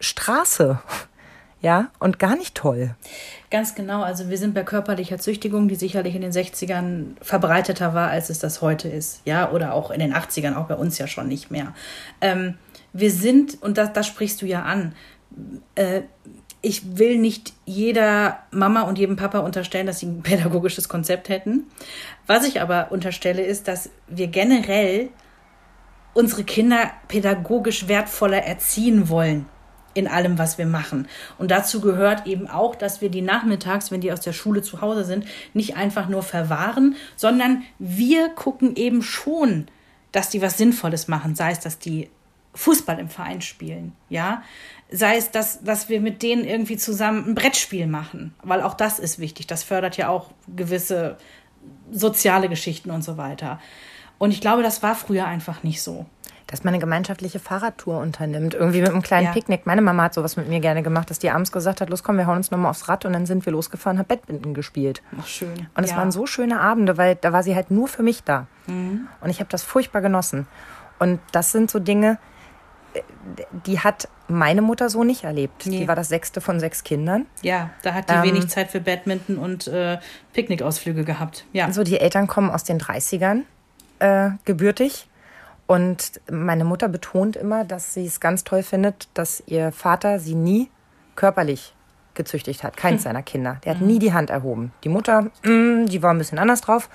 [0.00, 0.78] Straße.
[1.62, 2.94] Ja, und gar nicht toll.
[3.50, 4.02] Ganz genau.
[4.02, 8.38] Also wir sind bei körperlicher Züchtigung, die sicherlich in den 60ern verbreiteter war, als es
[8.38, 9.22] das heute ist.
[9.24, 11.74] Ja, oder auch in den 80ern, auch bei uns ja schon nicht mehr.
[12.20, 12.58] Ähm,
[12.92, 14.94] wir sind, und das, das sprichst du ja an,
[15.76, 16.02] äh,
[16.66, 21.64] ich will nicht jeder Mama und jedem Papa unterstellen, dass sie ein pädagogisches Konzept hätten.
[22.26, 25.10] Was ich aber unterstelle, ist, dass wir generell
[26.12, 29.46] unsere Kinder pädagogisch wertvoller erziehen wollen
[29.94, 31.06] in allem, was wir machen.
[31.38, 34.80] Und dazu gehört eben auch, dass wir die nachmittags, wenn die aus der Schule zu
[34.80, 35.24] Hause sind,
[35.54, 39.68] nicht einfach nur verwahren, sondern wir gucken eben schon,
[40.10, 41.36] dass die was Sinnvolles machen.
[41.36, 42.10] Sei es, dass die
[42.54, 44.42] Fußball im Verein spielen, ja,
[44.90, 48.98] sei es, dass, dass wir mit denen irgendwie zusammen ein Brettspiel machen, weil auch das
[48.98, 49.46] ist wichtig.
[49.46, 51.16] Das fördert ja auch gewisse
[51.90, 53.60] soziale Geschichten und so weiter.
[54.18, 56.06] Und ich glaube, das war früher einfach nicht so.
[56.46, 59.32] Dass man eine gemeinschaftliche Fahrradtour unternimmt, irgendwie mit einem kleinen ja.
[59.32, 59.66] Picknick.
[59.66, 62.18] Meine Mama hat sowas mit mir gerne gemacht, dass die abends gesagt hat, los komm,
[62.18, 65.02] wir hauen uns nochmal aufs Rad und dann sind wir losgefahren, haben Badminton gespielt.
[65.20, 65.68] Ach, schön.
[65.74, 65.96] Und es ja.
[65.96, 68.46] waren so schöne Abende, weil da war sie halt nur für mich da.
[68.68, 69.08] Mhm.
[69.20, 70.46] Und ich habe das furchtbar genossen.
[71.00, 72.18] Und das sind so Dinge,
[73.66, 75.66] die hat meine Mutter so nicht erlebt.
[75.66, 75.80] Nee.
[75.80, 77.26] Die war das sechste von sechs Kindern.
[77.42, 79.98] Ja, da hat die ähm, wenig Zeit für Badminton und äh,
[80.32, 81.44] Picknickausflüge gehabt.
[81.52, 81.66] Ja.
[81.66, 83.42] Also die Eltern kommen aus den 30ern
[83.98, 85.08] äh, gebürtig.
[85.66, 90.34] Und meine Mutter betont immer, dass sie es ganz toll findet, dass ihr Vater sie
[90.34, 90.70] nie
[91.16, 91.74] körperlich
[92.14, 92.76] gezüchtigt hat.
[92.76, 93.04] Keins hm.
[93.04, 93.58] seiner Kinder.
[93.64, 93.86] Der hat mhm.
[93.88, 94.72] nie die Hand erhoben.
[94.84, 96.88] Die Mutter, mh, mm, die war ein bisschen anders drauf.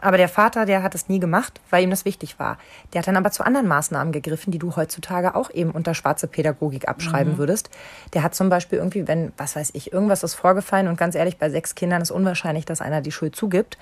[0.00, 2.58] Aber der Vater, der hat es nie gemacht, weil ihm das wichtig war.
[2.92, 6.26] Der hat dann aber zu anderen Maßnahmen gegriffen, die du heutzutage auch eben unter schwarze
[6.26, 7.38] Pädagogik abschreiben mhm.
[7.38, 7.70] würdest.
[8.14, 11.38] Der hat zum Beispiel irgendwie, wenn, was weiß ich, irgendwas ist vorgefallen und ganz ehrlich,
[11.38, 13.78] bei sechs Kindern ist unwahrscheinlich, dass einer die Schuld zugibt,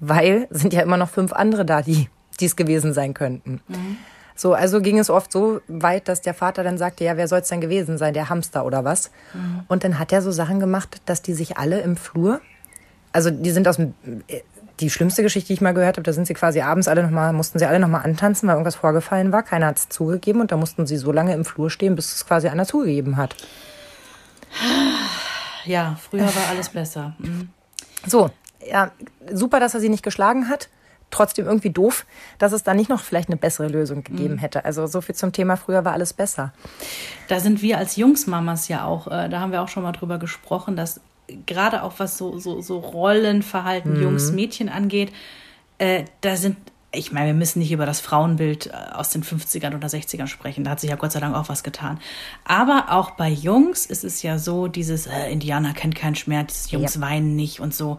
[0.00, 2.08] weil sind ja immer noch fünf andere da, die
[2.40, 3.60] es gewesen sein könnten.
[3.68, 3.98] Mhm.
[4.34, 7.40] So, also ging es oft so weit, dass der Vater dann sagte, ja, wer soll
[7.40, 9.10] es denn gewesen sein, der Hamster oder was?
[9.34, 9.60] Mhm.
[9.68, 12.40] Und dann hat er so Sachen gemacht, dass die sich alle im Flur,
[13.12, 13.94] also die sind aus dem
[14.80, 17.32] die schlimmste Geschichte, die ich mal gehört habe, da sind sie quasi abends alle nochmal,
[17.32, 19.42] mussten sie alle nochmal antanzen, weil irgendwas vorgefallen war.
[19.42, 22.26] Keiner hat es zugegeben und da mussten sie so lange im Flur stehen, bis es
[22.26, 23.36] quasi einer zugegeben hat.
[25.64, 27.14] Ja, früher war alles besser.
[27.18, 27.50] Mhm.
[28.06, 28.30] So,
[28.68, 28.90] ja,
[29.32, 30.68] super, dass er sie nicht geschlagen hat.
[31.10, 32.06] Trotzdem irgendwie doof,
[32.38, 34.38] dass es da nicht noch vielleicht eine bessere Lösung gegeben mhm.
[34.38, 34.64] hätte.
[34.64, 36.54] Also so viel zum Thema, früher war alles besser.
[37.28, 40.18] Da sind wir als Jungsmamas ja auch, äh, da haben wir auch schon mal drüber
[40.18, 41.00] gesprochen, dass
[41.46, 44.02] gerade auch was so, so, so Rollenverhalten mhm.
[44.02, 45.12] Jungs, Mädchen angeht,
[45.78, 46.56] äh, da sind,
[46.92, 50.64] ich meine, wir müssen nicht über das Frauenbild äh, aus den 50ern oder 60ern sprechen,
[50.64, 52.00] da hat sich ja Gott sei Dank auch was getan.
[52.44, 56.96] Aber auch bei Jungs ist es ja so, dieses äh, Indianer kennt keinen Schmerz, Jungs
[56.96, 57.00] ja.
[57.00, 57.98] weinen nicht und so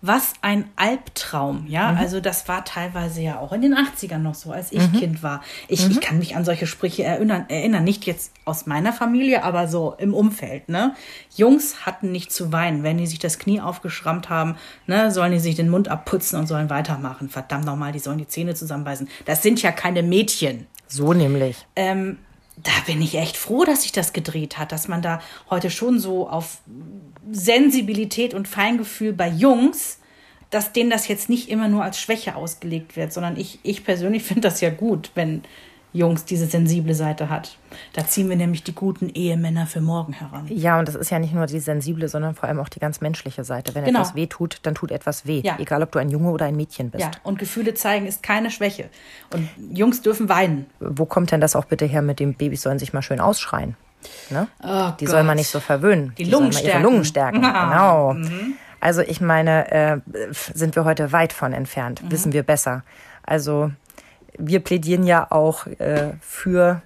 [0.00, 1.92] was ein Albtraum, ja.
[1.92, 1.98] Mhm.
[1.98, 4.92] Also das war teilweise ja auch in den 80ern noch so, als ich mhm.
[4.92, 5.42] Kind war.
[5.66, 5.90] Ich, mhm.
[5.90, 9.94] ich kann mich an solche Sprüche erinnern, erinnern, nicht jetzt aus meiner Familie, aber so
[9.98, 10.94] im Umfeld, ne.
[11.34, 12.82] Jungs hatten nicht zu weinen.
[12.82, 14.56] Wenn die sich das Knie aufgeschrammt haben,
[14.86, 17.28] ne, sollen die sich den Mund abputzen und sollen weitermachen.
[17.28, 19.08] Verdammt nochmal, die sollen die Zähne zusammenbeißen.
[19.24, 20.66] Das sind ja keine Mädchen.
[20.86, 21.66] So nämlich.
[21.76, 22.18] Ähm,
[22.68, 25.98] da bin ich echt froh, dass sich das gedreht hat, dass man da heute schon
[25.98, 26.58] so auf
[27.30, 30.00] Sensibilität und Feingefühl bei Jungs,
[30.50, 34.22] dass denen das jetzt nicht immer nur als Schwäche ausgelegt wird, sondern ich, ich persönlich
[34.24, 35.42] finde das ja gut, wenn
[35.92, 37.56] Jungs diese sensible Seite hat.
[37.94, 40.46] Da ziehen wir nämlich die guten Ehemänner für morgen heran.
[40.48, 43.00] Ja, und das ist ja nicht nur die sensible, sondern vor allem auch die ganz
[43.00, 43.74] menschliche Seite.
[43.74, 44.00] Wenn genau.
[44.00, 45.40] etwas weh tut, dann tut etwas weh.
[45.42, 45.56] Ja.
[45.58, 47.02] Egal, ob du ein Junge oder ein Mädchen bist.
[47.02, 48.90] Ja, und Gefühle zeigen ist keine Schwäche.
[49.32, 50.66] Und Jungs dürfen weinen.
[50.78, 53.76] Wo kommt denn das auch bitte her mit dem Babys sollen sich mal schön ausschreien?
[54.30, 54.46] Ne?
[54.62, 55.12] Oh die Gott.
[55.12, 56.12] soll man nicht so verwöhnen.
[56.18, 56.68] Die, die Lungen stärken.
[56.68, 57.44] Ihre Lungen stärken.
[57.44, 57.70] Ah.
[57.70, 58.12] Genau.
[58.14, 58.54] Mhm.
[58.80, 59.98] Also ich meine, äh,
[60.32, 62.02] sind wir heute weit von entfernt.
[62.02, 62.10] Mhm.
[62.12, 62.84] Wissen wir besser.
[63.24, 63.72] Also
[64.38, 66.82] wir plädieren ja auch äh, für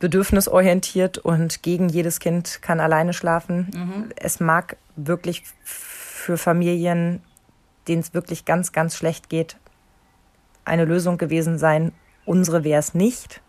[0.00, 3.70] bedürfnisorientiert und gegen jedes Kind kann alleine schlafen.
[3.74, 4.12] Mhm.
[4.16, 7.22] Es mag wirklich für Familien,
[7.88, 9.56] denen es wirklich ganz, ganz schlecht geht,
[10.64, 11.92] eine Lösung gewesen sein.
[12.24, 13.40] Unsere wäre es nicht.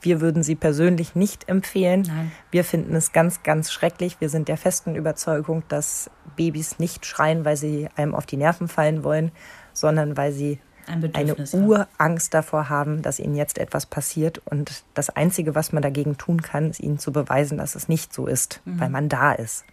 [0.00, 2.02] Wir würden sie persönlich nicht empfehlen.
[2.02, 2.32] Nein.
[2.50, 4.20] Wir finden es ganz, ganz schrecklich.
[4.20, 8.66] Wir sind der festen Überzeugung, dass Babys nicht schreien, weil sie einem auf die Nerven
[8.66, 9.30] fallen wollen,
[9.72, 14.42] sondern weil sie ein eine Urangst davor haben, dass ihnen jetzt etwas passiert.
[14.44, 18.12] Und das Einzige, was man dagegen tun kann, ist ihnen zu beweisen, dass es nicht
[18.12, 18.80] so ist, mhm.
[18.80, 19.64] weil man da ist.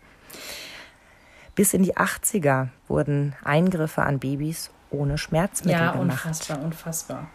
[1.56, 6.24] Bis in die 80er wurden Eingriffe an Babys ohne Schmerzmittel ja, gemacht.
[6.24, 7.28] Ja, unfassbar, unfassbar.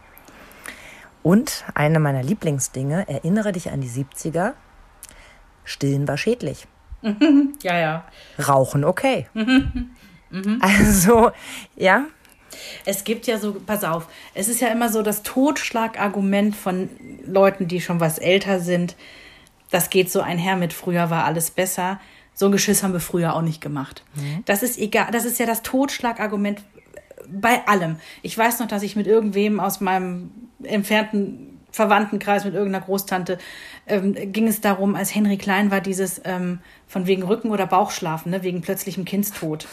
[1.23, 4.53] Und eine meiner Lieblingsdinge, erinnere dich an die 70er,
[5.65, 6.67] Stillen war schädlich.
[7.63, 8.05] ja, ja.
[8.47, 9.29] Rauchen okay.
[10.61, 11.31] Also,
[11.77, 12.07] ja.
[12.85, 16.89] Es gibt ja so, pass auf, es ist ja immer so das Totschlagargument von
[17.27, 18.97] Leuten, die schon was älter sind.
[19.71, 22.01] Das geht so einher mit früher war alles besser.
[22.35, 24.05] So ein Geschiss haben wir früher auch nicht gemacht.
[24.45, 26.63] Das ist egal, das ist ja das Totschlagargument
[27.29, 27.97] bei allem.
[28.23, 30.31] Ich weiß noch, dass ich mit irgendwem aus meinem
[30.63, 33.39] entfernten Verwandtenkreis, mit irgendeiner Großtante,
[33.87, 38.31] ähm, ging es darum, als Henry klein war, dieses ähm, von wegen Rücken- oder Bauchschlafen,
[38.31, 39.67] ne, wegen plötzlichem Kindstod.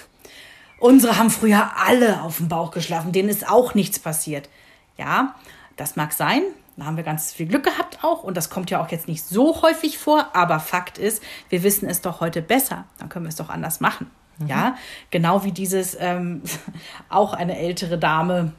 [0.82, 4.50] Unsere haben früher alle auf dem Bauch geschlafen, denen ist auch nichts passiert.
[4.98, 5.36] Ja,
[5.78, 6.42] das mag sein.
[6.76, 8.24] Da haben wir ganz viel Glück gehabt auch.
[8.24, 10.32] Und das kommt ja auch jetzt nicht so häufig vor.
[10.34, 12.86] Aber Fakt ist, wir wissen es doch heute besser.
[12.98, 14.10] Dann können wir es doch anders machen.
[14.48, 14.76] Ja,
[15.12, 16.42] genau wie dieses, ähm,
[17.10, 18.52] auch eine ältere Dame,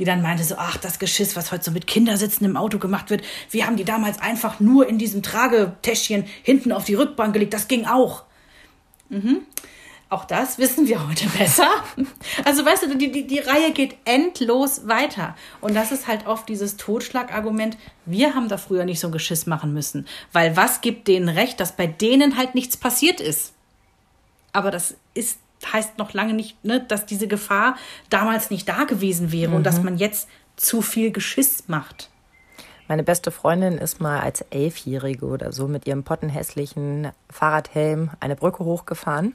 [0.00, 3.08] die dann meinte so, ach, das Geschiss, was heute so mit Kindersitzen im Auto gemacht
[3.08, 7.54] wird, wir haben die damals einfach nur in diesem Tragetäschchen hinten auf die Rückbank gelegt,
[7.54, 8.24] das ging auch.
[9.10, 9.42] Mhm.
[10.10, 11.68] Auch das wissen wir heute besser.
[12.44, 15.36] Also weißt du, die, die, die Reihe geht endlos weiter.
[15.60, 19.46] Und das ist halt oft dieses Totschlagargument, wir haben da früher nicht so ein Geschiss
[19.46, 20.06] machen müssen.
[20.32, 23.52] Weil was gibt denen recht, dass bei denen halt nichts passiert ist?
[24.52, 25.40] Aber das ist,
[25.70, 27.76] heißt noch lange nicht, ne, dass diese Gefahr
[28.08, 32.08] damals nicht da gewesen wäre und dass man jetzt zu viel Geschiss macht.
[32.88, 38.64] Meine beste Freundin ist mal als Elfjährige oder so mit ihrem pottenhässlichen Fahrradhelm eine Brücke
[38.64, 39.34] hochgefahren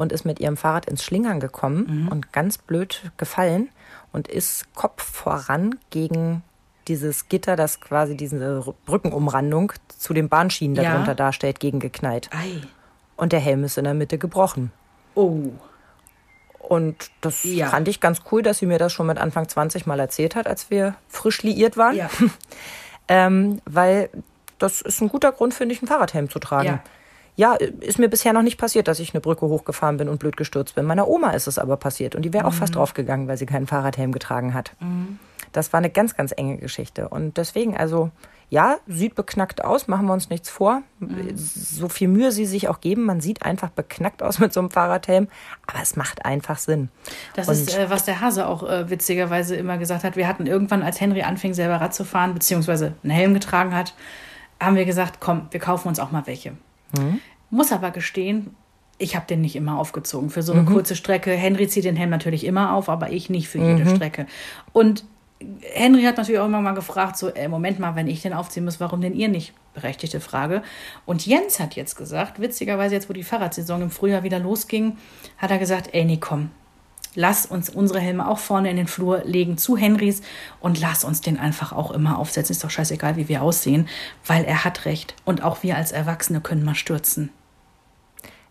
[0.00, 3.68] und ist mit ihrem Fahrrad ins Schlingern gekommen und ganz blöd gefallen
[4.12, 6.42] und ist Kopf voran gegen
[6.88, 10.82] dieses Gitter, das quasi diese Brückenumrandung zu den Bahnschienen Ja.
[10.92, 12.30] darunter darstellt, gegengeknallt.
[12.32, 12.62] Ei.
[13.16, 14.72] Und der Helm ist in der Mitte gebrochen.
[15.14, 15.50] Oh.
[16.58, 17.68] Und das Ja.
[17.68, 20.46] fand ich ganz cool, dass sie mir das schon mit Anfang 20 mal erzählt hat,
[20.46, 21.96] als wir frisch liiert waren.
[21.96, 22.08] Ja.
[23.12, 24.08] Ähm, weil
[24.58, 26.66] das ist ein guter Grund, finde ich, einen Fahrradhelm zu tragen.
[26.68, 26.80] Ja.
[27.40, 30.36] Ja, ist mir bisher noch nicht passiert, dass ich eine Brücke hochgefahren bin und blöd
[30.36, 30.84] gestürzt bin.
[30.84, 32.56] Meiner Oma ist es aber passiert und die wäre auch Mhm.
[32.56, 34.76] fast draufgegangen, weil sie keinen Fahrradhelm getragen hat.
[35.52, 37.08] Das war eine ganz, ganz enge Geschichte.
[37.08, 38.10] Und deswegen, also,
[38.50, 40.82] ja, sieht beknackt aus, machen wir uns nichts vor.
[40.98, 41.30] Mhm.
[41.34, 44.70] So viel Mühe sie sich auch geben, man sieht einfach beknackt aus mit so einem
[44.70, 45.28] Fahrradhelm,
[45.66, 46.90] aber es macht einfach Sinn.
[47.36, 50.14] Das Und- ist, äh, was der Hase auch äh, witzigerweise immer gesagt hat.
[50.14, 53.94] Wir hatten irgendwann, als Henry anfing, selber Rad zu fahren, beziehungsweise einen Helm getragen hat,
[54.62, 56.52] haben wir gesagt, komm, wir kaufen uns auch mal welche.
[57.50, 58.54] Muss aber gestehen,
[58.98, 60.30] ich habe den nicht immer aufgezogen.
[60.30, 61.30] Für so eine kurze Strecke.
[61.30, 64.26] Henry zieht den Helm natürlich immer auf, aber ich nicht für jede Strecke.
[64.72, 65.04] Und
[65.62, 68.64] Henry hat natürlich auch immer mal gefragt, so, äh, Moment mal, wenn ich den aufziehen
[68.64, 69.54] muss, warum denn ihr nicht?
[69.72, 70.62] Berechtigte Frage.
[71.06, 74.98] Und Jens hat jetzt gesagt, witzigerweise jetzt, wo die Fahrradsaison im Frühjahr wieder losging,
[75.38, 76.50] hat er gesagt, ey, nee, komm,
[77.14, 80.22] lass uns unsere Helme auch vorne in den Flur legen zu Henrys
[80.60, 82.52] und lass uns den einfach auch immer aufsetzen.
[82.52, 83.88] Ist doch scheißegal, wie wir aussehen,
[84.26, 85.14] weil er hat recht.
[85.24, 87.30] Und auch wir als Erwachsene können mal stürzen.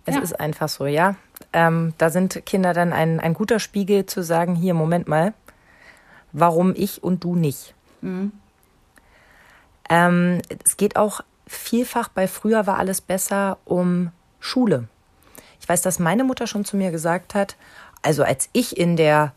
[0.06, 0.22] Es Ja.
[0.22, 1.15] ist einfach so, ja.
[1.54, 5.34] Ähm, da sind Kinder dann ein, ein guter Spiegel zu sagen, hier, Moment mal,
[6.32, 7.74] warum ich und du nicht.
[9.89, 14.88] Ähm, es geht auch vielfach bei früher war alles besser um Schule.
[15.60, 17.56] Ich weiß, dass meine Mutter schon zu mir gesagt hat,
[18.02, 19.34] also als ich in der,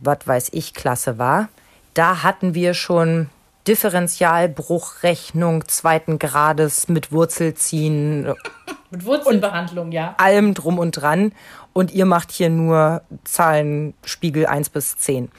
[0.00, 1.48] was weiß ich, Klasse war,
[1.94, 3.28] da hatten wir schon
[3.66, 8.34] Differentialbruchrechnung zweiten Grades mit Wurzelziehen,
[8.90, 10.14] Mit Wurzelbehandlung, ja.
[10.16, 11.32] allem drum und dran
[11.74, 15.30] und ihr macht hier nur Zahlenspiegel 1 bis 10.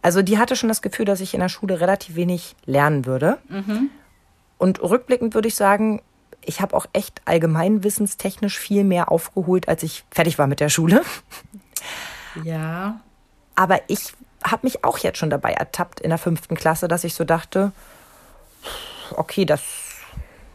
[0.00, 3.38] Also die hatte schon das Gefühl, dass ich in der Schule relativ wenig lernen würde.
[4.56, 6.00] Und rückblickend würde ich sagen,
[6.44, 11.02] ich habe auch echt allgemeinwissenstechnisch viel mehr aufgeholt, als ich fertig war mit der Schule.
[12.44, 13.00] Ja.
[13.54, 17.14] Aber ich habe mich auch jetzt schon dabei ertappt in der fünften Klasse, dass ich
[17.14, 17.72] so dachte,
[19.16, 19.62] okay, das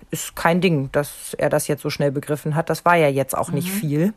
[0.10, 2.69] ist kein Ding, dass er das jetzt so schnell begriffen hat.
[2.69, 4.13] Das war ja jetzt auch nicht viel.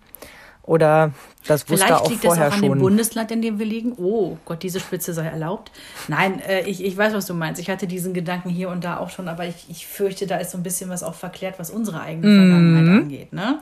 [0.71, 1.11] Oder
[1.49, 2.79] das wusste er Vielleicht auch liegt es auch vorher an dem schon.
[2.79, 3.93] Bundesland, in dem wir liegen.
[3.99, 5.73] Oh Gott, diese Spitze sei erlaubt.
[6.07, 7.61] Nein, äh, ich, ich weiß, was du meinst.
[7.61, 10.53] Ich hatte diesen Gedanken hier und da auch schon, aber ich, ich fürchte, da ist
[10.53, 12.99] so ein bisschen was auch verklärt, was unsere eigene Vergangenheit Mhm.
[13.01, 13.33] angeht.
[13.33, 13.59] Ne?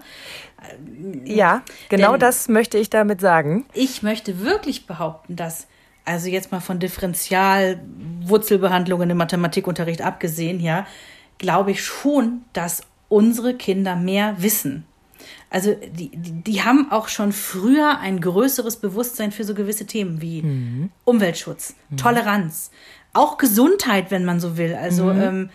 [1.25, 3.65] Ja, genau Denn- das möchte ich damit sagen.
[3.73, 5.67] Ich möchte wirklich behaupten, dass,
[6.05, 10.87] also jetzt mal von Differentialwurzelbehandlungen im Mathematikunterricht abgesehen, ja,
[11.39, 14.85] glaube ich schon, dass unsere Kinder mehr wissen.
[15.51, 20.21] Also die, die, die haben auch schon früher ein größeres Bewusstsein für so gewisse Themen
[20.21, 20.43] wie
[21.05, 22.71] Umweltschutz, Toleranz,
[23.15, 24.75] auch Gesundheit, wenn man so will.
[24.75, 25.51] Also ähm,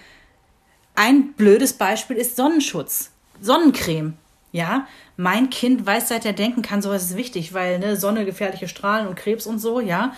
[0.95, 4.13] ein blödes Beispiel ist Sonnenschutz, Sonnencreme.
[4.51, 8.67] Ja, mein Kind weiß, seit er denken kann, sowas ist wichtig, weil ne, Sonne, gefährliche
[8.67, 10.13] Strahlen und Krebs und so, ja.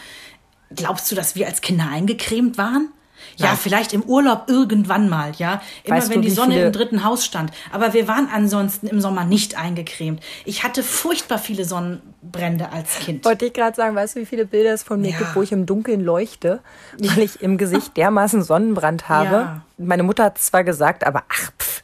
[0.75, 2.89] Glaubst du, dass wir als Kinder eingecremt waren?
[3.37, 3.57] Ja, Nein.
[3.57, 5.61] vielleicht im Urlaub irgendwann mal, ja.
[5.83, 7.51] Immer Weißt wenn du, die Sonne viele- im dritten Haus stand.
[7.71, 10.21] Aber wir waren ansonsten im Sommer nicht eingecremt.
[10.45, 13.25] Ich hatte furchtbar viele Sonnenbrände als Kind.
[13.25, 15.17] Wollte ich gerade sagen, weißt du, wie viele Bilder es von mir Ja.
[15.17, 16.61] gibt, wo ich im Dunkeln leuchte,
[16.99, 19.35] weil ich im Gesicht dermaßen Sonnenbrand habe.
[19.35, 19.61] Ja.
[19.77, 21.83] Meine Mutter hat zwar gesagt, aber ach, pff,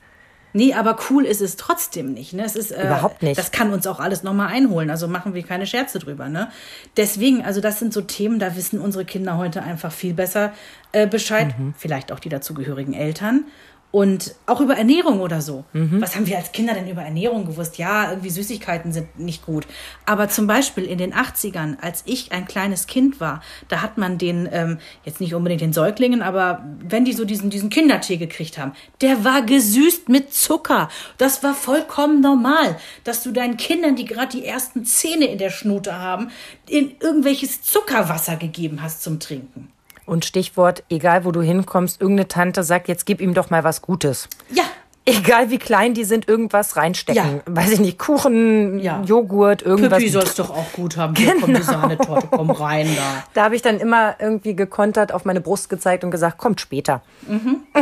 [0.53, 2.33] Nee, aber cool ist es trotzdem nicht.
[2.33, 2.43] Ne?
[2.43, 3.37] Es ist, äh, Überhaupt nicht.
[3.37, 4.89] Das kann uns auch alles nochmal einholen.
[4.89, 6.29] Also machen wir keine Scherze drüber.
[6.29, 6.49] Ne?
[6.97, 10.53] Deswegen, also das sind so Themen, da wissen unsere Kinder heute einfach viel besser
[10.91, 11.57] äh, Bescheid.
[11.57, 11.73] Mhm.
[11.77, 13.45] Vielleicht auch die dazugehörigen Eltern.
[13.91, 15.65] Und auch über Ernährung oder so.
[15.73, 16.01] Mhm.
[16.01, 17.77] Was haben wir als Kinder denn über Ernährung gewusst?
[17.77, 19.67] Ja, irgendwie Süßigkeiten sind nicht gut.
[20.05, 24.17] Aber zum Beispiel in den 80ern, als ich ein kleines Kind war, da hat man
[24.17, 28.57] den, ähm, jetzt nicht unbedingt den Säuglingen, aber wenn die so diesen, diesen Kindertee gekriegt
[28.57, 30.87] haben, der war gesüßt mit Zucker.
[31.17, 35.49] Das war vollkommen normal, dass du deinen Kindern, die gerade die ersten Zähne in der
[35.49, 36.29] Schnute haben,
[36.69, 39.69] in irgendwelches Zuckerwasser gegeben hast zum Trinken.
[40.05, 43.81] Und Stichwort, egal wo du hinkommst, irgendeine Tante sagt, jetzt gib ihm doch mal was
[43.81, 44.27] Gutes.
[44.51, 44.63] Ja,
[45.03, 47.37] Egal wie klein die sind, irgendwas reinstecken.
[47.37, 47.41] Ja.
[47.47, 49.01] Weiß ich nicht, Kuchen, Ja.
[49.03, 49.97] Joghurt, irgendwas.
[49.97, 51.15] Püppi soll's doch auch gut haben.
[51.15, 53.23] Hier kommt die Sahnetorte, komm rein da.
[53.33, 57.01] Da habe ich dann immer irgendwie gekontert, auf meine Brust gezeigt und gesagt, kommt später.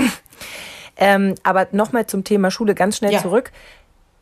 [0.97, 3.21] ähm, aber nochmal zum Thema Schule ganz schnell Ja.
[3.21, 3.51] zurück.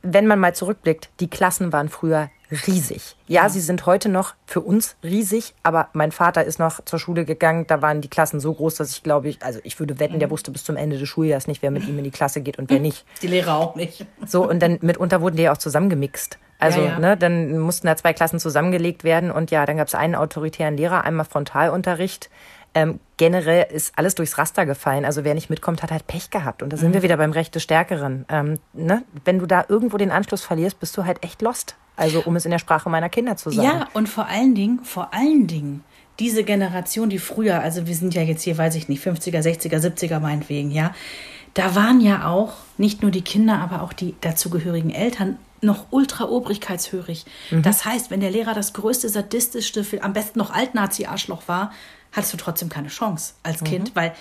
[0.02, 2.30] Wenn man mal zurückblickt, die Klassen waren früher
[2.66, 3.16] riesig.
[3.28, 7.26] Ja, sie sind heute noch für uns riesig, aber mein Vater ist noch zur Schule
[7.26, 10.16] gegangen, da waren die Klassen so groß, dass ich glaube, ich, also ich würde wetten,
[10.16, 10.20] Mhm.
[10.20, 12.58] der wusste bis zum Ende des Schuljahres nicht, wer mit ihm in die Klasse geht
[12.60, 13.06] und wer nicht.
[13.22, 14.06] Die Lehrer auch nicht.
[14.26, 16.38] So, und dann mitunter wurden die ja auch zusammengemixt.
[16.60, 17.00] Also, Ja, ja.
[17.00, 20.76] ne, dann mussten da zwei Klassen zusammengelegt werden und ja, dann gab es einen autoritären
[20.78, 22.30] Lehrer, einmal Frontalunterricht.
[22.78, 25.06] Ähm, generell ist alles durchs Raster gefallen.
[25.06, 26.62] Also wer nicht mitkommt, hat halt Pech gehabt.
[26.63, 26.82] Und da Mhm.
[26.82, 28.26] sind wir wieder beim Recht des Stärkeren.
[28.30, 29.04] Ähm, ne?
[29.26, 31.76] Wenn du da irgendwo den Anschluss verlierst, bist du halt echt lost.
[31.96, 33.68] Also um es in der Sprache meiner Kinder zu sagen.
[33.68, 35.84] Ja, und vor allen Dingen, vor allen Dingen,
[36.20, 39.80] diese Generation, die früher, also wir sind ja jetzt hier, weiß ich nicht, 50er, 60er,
[39.80, 40.94] 70er meinetwegen, ja,
[41.56, 46.26] da waren ja auch nicht nur die Kinder, aber auch die dazugehörigen Eltern noch ultra
[46.26, 47.26] obrigkeitshörig.
[47.50, 51.72] Das heißt, wenn der Lehrer das größte, sadistischste, am besten noch Altnazi-Arschloch war,
[52.17, 54.13] hattest du trotzdem keine Chance als Kind, weil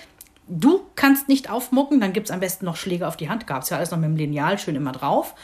[0.49, 3.47] du kannst nicht aufmucken, dann gibt es am besten noch Schläge auf die Hand.
[3.47, 5.35] Gab es ja alles noch mit dem Lineal schön immer drauf.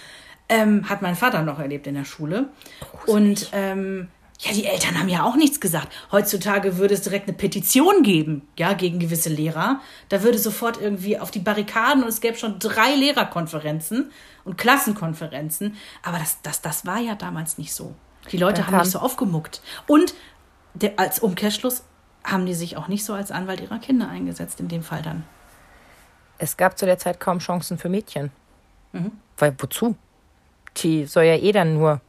[0.48, 2.50] Ähm, hat mein Vater noch erlebt in der Schule.
[3.06, 5.88] Und ähm, ja, die Eltern haben ja auch nichts gesagt.
[6.10, 9.80] Heutzutage würde es direkt eine Petition geben, ja, gegen gewisse Lehrer.
[10.08, 14.10] Da würde sofort irgendwie auf die Barrikaden und es gäbe schon drei Lehrerkonferenzen
[14.44, 15.76] und Klassenkonferenzen.
[16.02, 17.94] Aber das, das, das war ja damals nicht so.
[18.30, 19.62] Die Leute haben nicht so aufgemuckt.
[19.86, 20.14] Und
[20.74, 21.84] der, als Umkehrschluss
[22.24, 25.24] haben die sich auch nicht so als Anwalt ihrer Kinder eingesetzt, in dem Fall dann.
[26.38, 28.30] Es gab zu der Zeit kaum Chancen für Mädchen.
[28.92, 29.12] Mhm.
[29.38, 29.96] Weil wozu?
[30.78, 32.00] Die soll ja eh dann nur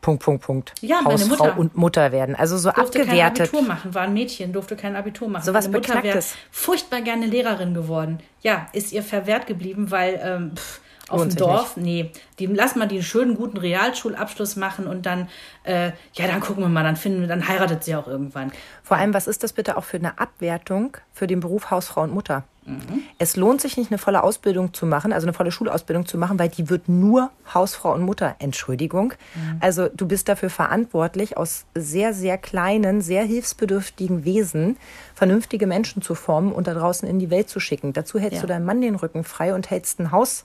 [0.00, 0.74] Punkt, Punkt, Punkt.
[0.80, 1.58] Ja, Hausfrau Mutter.
[1.58, 2.36] und Mutter werden.
[2.36, 3.48] Also so durfte kein abgewertet.
[3.48, 5.44] Abitur machen, war ein Mädchen, durfte kein Abitur machen.
[5.44, 8.20] So was Mutter wäre furchtbar gerne Lehrerin geworden.
[8.40, 12.76] Ja, ist ihr verwehrt geblieben, weil ähm, pff, auf Lohnt dem Dorf, nee, die, lass
[12.76, 15.28] mal die einen schönen, guten Realschulabschluss machen und dann,
[15.64, 18.52] äh, ja, dann gucken wir mal, dann finden wir, dann heiratet sie auch irgendwann.
[18.82, 22.12] Vor allem, was ist das bitte auch für eine Abwertung für den Beruf Hausfrau und
[22.12, 22.44] Mutter?
[22.68, 23.02] Mhm.
[23.18, 26.38] Es lohnt sich nicht, eine volle Ausbildung zu machen, also eine volle Schulausbildung zu machen,
[26.38, 28.36] weil die wird nur Hausfrau und Mutter.
[28.40, 29.14] Entschuldigung.
[29.34, 29.56] Mhm.
[29.60, 34.76] Also du bist dafür verantwortlich, aus sehr, sehr kleinen, sehr hilfsbedürftigen Wesen
[35.14, 37.94] vernünftige Menschen zu formen und da draußen in die Welt zu schicken.
[37.94, 38.40] Dazu hältst Ja.
[38.42, 40.44] du deinem Mann den Rücken frei und hältst ein Haus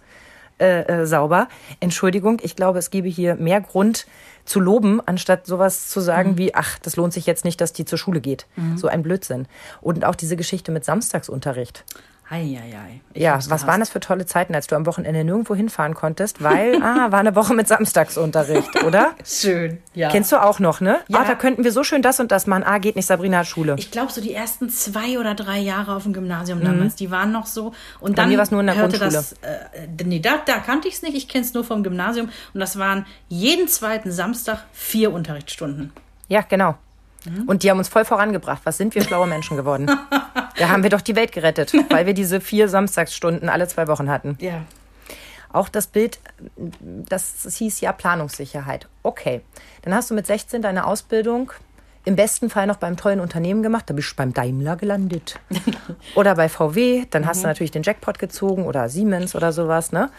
[0.63, 1.47] äh, äh, sauber.
[1.81, 4.07] Entschuldigung, ich glaube, es gäbe hier mehr Grund
[4.45, 6.37] zu loben, anstatt sowas zu sagen Mhm.
[6.37, 8.45] wie, ach, das lohnt sich jetzt nicht, dass die zur Schule geht.
[8.75, 9.47] So ein Blödsinn.
[9.81, 11.83] Und auch diese Geschichte mit Samstagsunterricht.
[12.33, 13.01] Eieiei.
[13.13, 13.67] Ja, was gehasst.
[13.67, 17.19] waren das für tolle Zeiten, als du am Wochenende nirgendwo hinfahren konntest, weil, ah, war
[17.19, 19.11] eine Woche mit Samstagsunterricht, oder?
[19.23, 20.09] Schön, ja.
[20.09, 20.99] Kennst du auch noch, ne?
[21.07, 21.19] Ja.
[21.19, 22.63] Ah, da könnten wir so schön das und das machen.
[22.63, 23.75] Ah, geht nicht, Sabrina hat Schule.
[23.77, 27.31] Ich glaube, so die ersten zwei oder drei Jahre auf dem Gymnasium damals, die waren
[27.31, 27.73] noch so.
[27.99, 28.15] Und Mhm.
[28.15, 29.11] Bei dann mir war's nur in der hörte Grundschule.
[29.13, 31.15] das, äh, nee, da, da kannte ich es nicht.
[31.15, 32.29] Ich kenne es nur vom Gymnasium.
[32.53, 35.91] Und das waren jeden zweiten Samstag vier Unterrichtsstunden.
[36.29, 36.75] Ja, genau.
[37.25, 37.43] Mhm.
[37.43, 38.61] Und die haben uns voll vorangebracht.
[38.65, 39.87] Was sind wir schlaue Menschen geworden?
[40.57, 44.09] da haben wir doch die Welt gerettet, weil wir diese vier Samstagsstunden alle zwei Wochen
[44.09, 44.37] hatten.
[44.39, 44.61] Ja.
[45.51, 46.19] Auch das Bild,
[46.57, 48.87] das, das hieß ja Planungssicherheit.
[49.03, 49.41] Okay,
[49.83, 51.51] dann hast du mit 16 deine Ausbildung
[52.05, 55.39] im besten Fall noch beim tollen Unternehmen gemacht, da bist du beim Daimler gelandet.
[56.15, 60.09] oder bei VW, dann hast du natürlich den Jackpot gezogen oder Siemens oder sowas, ne?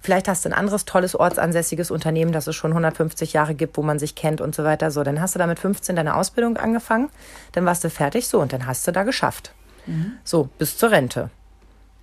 [0.00, 3.82] Vielleicht hast du ein anderes tolles ortsansässiges Unternehmen, das es schon 150 Jahre gibt, wo
[3.82, 4.90] man sich kennt und so weiter.
[4.90, 7.10] So, dann hast du da mit 15 deine Ausbildung angefangen,
[7.52, 9.52] dann warst du fertig, so, und dann hast du da geschafft.
[10.24, 11.30] So, bis zur Rente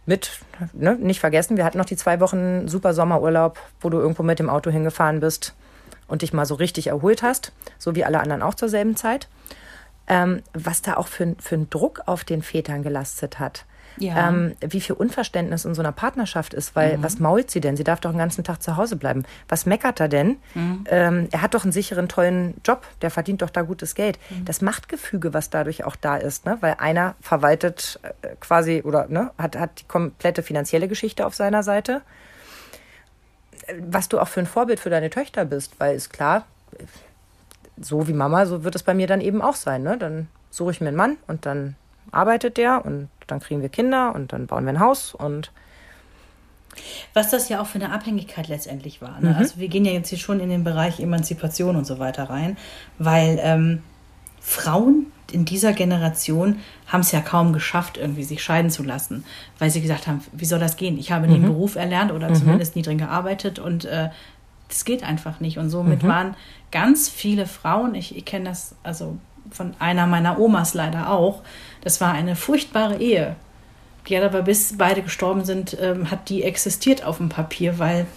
[0.08, 0.40] mit,
[0.74, 4.40] ne, nicht vergessen, wir hatten noch die zwei Wochen super Sommerurlaub, wo du irgendwo mit
[4.40, 5.56] dem Auto hingefahren bist
[6.08, 9.28] und dich mal so richtig erholt hast, so wie alle anderen auch zur selben Zeit.
[10.08, 13.66] ähm, was da auch für, für einen Druck auf den Vätern gelastet hat.
[13.98, 14.30] Ja.
[14.30, 17.04] Ähm, wie viel Unverständnis in so einer Partnerschaft ist, weil mhm.
[17.04, 17.78] was mault sie denn?
[17.78, 19.24] Sie darf doch den ganzen Tag zu Hause bleiben.
[19.48, 20.38] Was meckert er denn?
[20.54, 20.84] Mhm.
[20.90, 24.20] Ähm, er hat doch einen sicheren, tollen Job, der verdient doch da gutes Geld.
[24.30, 24.46] Mhm.
[24.46, 26.58] Das Machtgefüge, was dadurch auch da ist, ne?
[26.62, 31.64] weil einer verwaltet äh, quasi oder ne, hat, hat die komplette finanzielle Geschichte auf seiner
[31.64, 32.02] Seite.
[33.80, 36.46] Was du auch für ein Vorbild für deine Töchter bist, weil ist klar,
[37.80, 39.84] so wie Mama, so wird es bei mir dann eben auch sein.
[39.84, 39.98] Ne?
[39.98, 41.76] Dann suche ich mir einen Mann und dann
[42.12, 45.52] arbeitet der und dann kriegen wir Kinder und dann bauen wir ein Haus und
[47.14, 49.20] was das ja auch für eine Abhängigkeit letztendlich war.
[49.22, 49.30] Ne?
[49.30, 49.36] Mhm.
[49.38, 52.58] Also wir gehen ja jetzt hier schon in den Bereich Emanzipation und so weiter rein,
[52.98, 53.82] weil ähm,
[54.42, 59.24] Frauen in dieser Generation haben es ja kaum geschafft, irgendwie sich scheiden zu lassen,
[59.58, 60.98] weil sie gesagt haben, wie soll das gehen?
[60.98, 61.42] Ich habe mhm.
[61.42, 62.36] Beruf erlernt oder mhm.
[62.36, 64.10] zumindest nie drin gearbeitet und äh,
[64.68, 65.58] das geht einfach nicht.
[65.58, 66.08] Und somit mhm.
[66.08, 66.36] waren
[66.72, 69.18] ganz viele Frauen, ich, ich kenne das also
[69.52, 71.42] von einer meiner Omas leider auch,
[71.86, 73.36] das war eine furchtbare Ehe.
[74.08, 78.08] Die hat aber bis beide gestorben sind, ähm, hat die existiert auf dem Papier, weil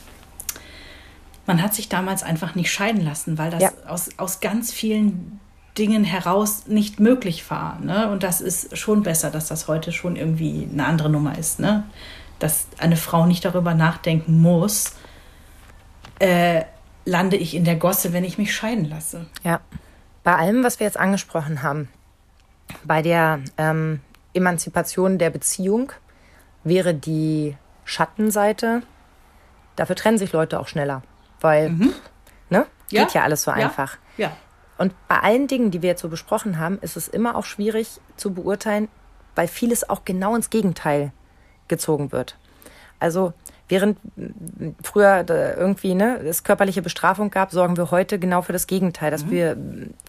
[1.46, 3.70] man hat sich damals einfach nicht scheiden lassen, weil das ja.
[3.86, 5.38] aus, aus ganz vielen
[5.76, 7.78] Dingen heraus nicht möglich war.
[7.80, 8.10] Ne?
[8.10, 11.60] Und das ist schon besser, dass das heute schon irgendwie eine andere Nummer ist.
[11.60, 11.84] Ne?
[12.38, 14.94] Dass eine Frau nicht darüber nachdenken muss,
[16.20, 16.64] äh,
[17.04, 19.26] lande ich in der Gosse, wenn ich mich scheiden lasse.
[19.44, 19.60] Ja.
[20.24, 21.88] Bei allem, was wir jetzt angesprochen haben,
[22.84, 24.00] bei der ähm,
[24.34, 25.92] Emanzipation der Beziehung
[26.64, 28.82] wäre die Schattenseite,
[29.76, 31.02] dafür trennen sich Leute auch schneller,
[31.40, 31.94] weil, mhm.
[32.50, 33.20] ne, geht ja.
[33.20, 33.96] ja alles so einfach.
[34.16, 34.32] Ja.
[34.76, 38.00] Und bei allen Dingen, die wir jetzt so besprochen haben, ist es immer auch schwierig
[38.16, 38.88] zu beurteilen,
[39.34, 41.12] weil vieles auch genau ins Gegenteil
[41.66, 42.36] gezogen wird.
[43.00, 43.32] Also
[43.68, 43.98] Während
[44.82, 49.26] früher irgendwie ne, es körperliche Bestrafung gab, sorgen wir heute genau für das Gegenteil, dass
[49.26, 49.30] mhm.
[49.30, 49.56] wir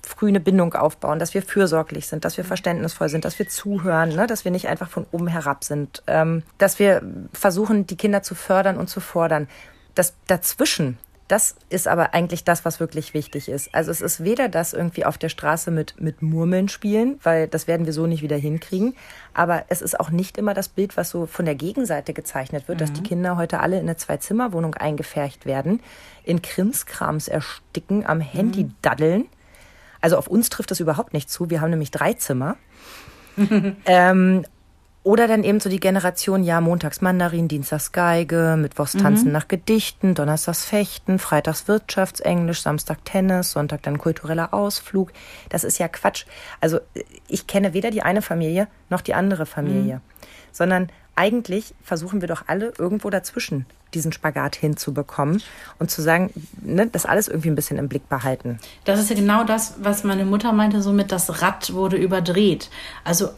[0.01, 4.10] früh eine Bindung aufbauen, dass wir fürsorglich sind, dass wir verständnisvoll sind, dass wir zuhören,
[4.16, 7.01] ne, dass wir nicht einfach von oben herab sind, ähm, dass wir
[7.34, 9.47] versuchen, die Kinder zu fördern und zu fordern.
[9.93, 10.97] Das dazwischen,
[11.30, 13.74] das ist aber eigentlich das, was wirklich wichtig ist.
[13.74, 17.68] Also es ist weder das irgendwie auf der Straße mit, mit Murmeln spielen, weil das
[17.68, 18.96] werden wir so nicht wieder hinkriegen.
[19.36, 22.80] Aber es ist auch nicht immer das Bild, was so von der Gegenseite gezeichnet wird,
[22.80, 22.80] mhm.
[22.80, 23.06] dass die mhm.
[23.06, 25.82] Kinder heute alle in eine Zwei-Zimmer-Wohnung eingefärcht werden,
[26.24, 28.76] in Krimskrams ersticken, am Handy mhm.
[28.82, 29.26] daddeln.
[30.02, 31.52] Also auf uns trifft das überhaupt nicht zu.
[31.52, 32.58] Wir haben nämlich drei Zimmer.
[33.86, 34.46] ähm,
[35.04, 39.34] oder dann eben so die Generation, ja, montags Mandarin, dienstags Geige, mittwochs Tanzen mhm.
[39.34, 45.12] nach Gedichten, donnerstags Fechten, freitags Wirtschaftsenglisch, Samstag Tennis, Sonntag dann kultureller Ausflug.
[45.50, 46.26] Das ist ja Quatsch.
[46.60, 46.80] Also
[47.28, 50.02] ich kenne weder die eine Familie noch die andere Familie, mhm.
[50.52, 55.41] sondern eigentlich versuchen wir doch alle irgendwo dazwischen diesen Spagat hinzubekommen
[55.80, 56.32] und zu sagen,
[56.62, 58.60] ne, das alles irgendwie ein bisschen im Blick behalten.
[58.86, 62.70] Das ist ja genau das, was meine Mutter meinte, so mit das Rad wurde überdreht.
[63.04, 63.30] Also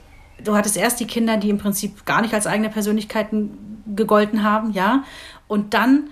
[0.44, 4.72] du hattest erst die Kinder, die im Prinzip gar nicht als eigene Persönlichkeiten gegolten haben,
[4.72, 5.04] ja.
[5.48, 6.10] Und dann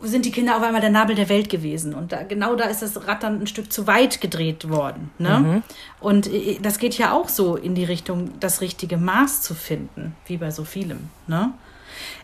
[0.00, 1.94] sind die Kinder auf einmal der Nabel der Welt gewesen.
[1.94, 5.10] Und da, genau da ist das Rad dann ein Stück zu weit gedreht worden.
[5.18, 5.38] Ne?
[5.40, 5.62] Mhm.
[6.00, 10.14] Und äh, das geht ja auch so in die Richtung, das richtige Maß zu finden,
[10.26, 11.08] wie bei so vielem.
[11.26, 11.52] Ne?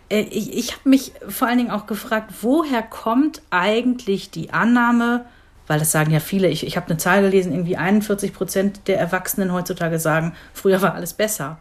[0.09, 5.25] Äh, ich, ich habe mich vor allen Dingen auch gefragt, woher kommt eigentlich die Annahme,
[5.67, 8.99] weil das sagen ja viele, ich, ich habe eine Zahl gelesen, irgendwie 41 Prozent der
[8.99, 11.59] Erwachsenen heutzutage sagen, früher war alles besser.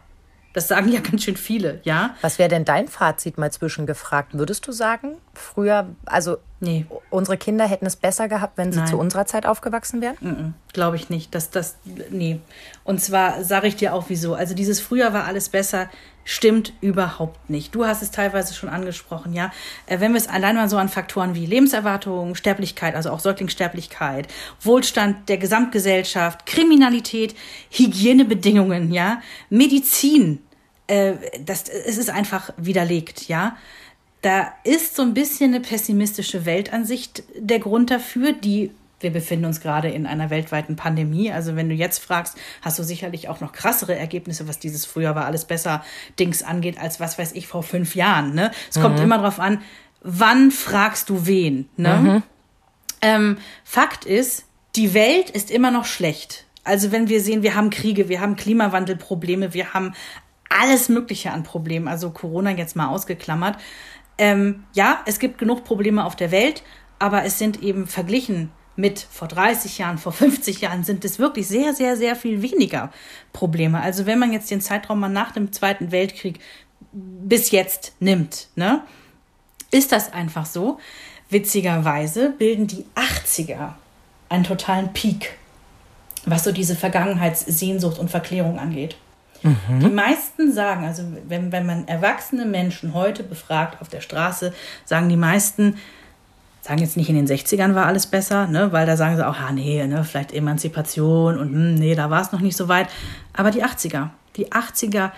[0.54, 2.14] Das sagen ja ganz schön viele, ja.
[2.20, 4.38] Was wäre denn dein Fazit mal zwischengefragt?
[4.38, 6.86] Würdest du sagen, früher, also nee.
[7.10, 8.86] unsere Kinder hätten es besser gehabt, wenn sie Nein.
[8.86, 10.16] zu unserer Zeit aufgewachsen wären?
[10.22, 11.34] -mm, Glaube ich nicht.
[11.34, 11.74] Das, das,
[12.10, 12.40] nee.
[12.84, 14.34] Und zwar sage ich dir auch wieso.
[14.34, 15.90] Also dieses früher war alles besser,
[16.24, 17.74] stimmt überhaupt nicht.
[17.74, 19.52] Du hast es teilweise schon angesprochen, ja.
[19.86, 24.28] Äh, wenn wir es allein mal so an Faktoren wie Lebenserwartung, Sterblichkeit, also auch Säuglingssterblichkeit,
[24.60, 27.34] Wohlstand der Gesamtgesellschaft, Kriminalität,
[27.70, 29.20] Hygienebedingungen, ja,
[29.50, 30.40] Medizin,
[30.86, 33.56] äh, das, es ist einfach widerlegt, ja.
[34.22, 38.70] Da ist so ein bisschen eine pessimistische Weltansicht der Grund dafür, die
[39.04, 41.30] wir befinden uns gerade in einer weltweiten Pandemie.
[41.30, 45.14] Also wenn du jetzt fragst, hast du sicherlich auch noch krassere Ergebnisse, was dieses früher
[45.14, 45.84] war alles besser
[46.18, 48.34] Dings angeht, als was weiß ich vor fünf Jahren.
[48.34, 48.50] Ne?
[48.68, 48.82] Es mhm.
[48.82, 49.60] kommt immer darauf an,
[50.00, 51.68] wann fragst du wen.
[51.76, 51.96] Ne?
[51.96, 52.22] Mhm.
[53.02, 56.46] Ähm, Fakt ist, die Welt ist immer noch schlecht.
[56.64, 59.92] Also wenn wir sehen, wir haben Kriege, wir haben Klimawandelprobleme, wir haben
[60.48, 63.58] alles Mögliche an Problemen, also Corona jetzt mal ausgeklammert.
[64.16, 66.62] Ähm, ja, es gibt genug Probleme auf der Welt,
[66.98, 71.46] aber es sind eben verglichen mit vor 30 Jahren, vor 50 Jahren sind es wirklich
[71.46, 72.90] sehr, sehr, sehr viel weniger
[73.32, 73.80] Probleme.
[73.80, 76.40] Also wenn man jetzt den Zeitraum mal nach dem Zweiten Weltkrieg
[76.92, 78.82] bis jetzt nimmt, ne,
[79.70, 80.78] ist das einfach so.
[81.30, 83.72] Witzigerweise bilden die 80er
[84.28, 85.36] einen totalen Peak
[86.26, 88.96] was so diese Vergangenheitssehnsucht und Verklärung angeht.
[89.42, 89.80] Mhm.
[89.80, 94.54] Die meisten sagen, also wenn, wenn man erwachsene Menschen heute befragt auf der Straße,
[94.84, 95.76] sagen die meisten,
[96.64, 99.36] sagen jetzt nicht in den 60ern war alles besser, ne, weil da sagen sie auch,
[99.36, 102.88] ah nee, ne, vielleicht Emanzipation und hm, nee, da war es noch nicht so weit.
[103.34, 105.10] Aber die 80er, die 80er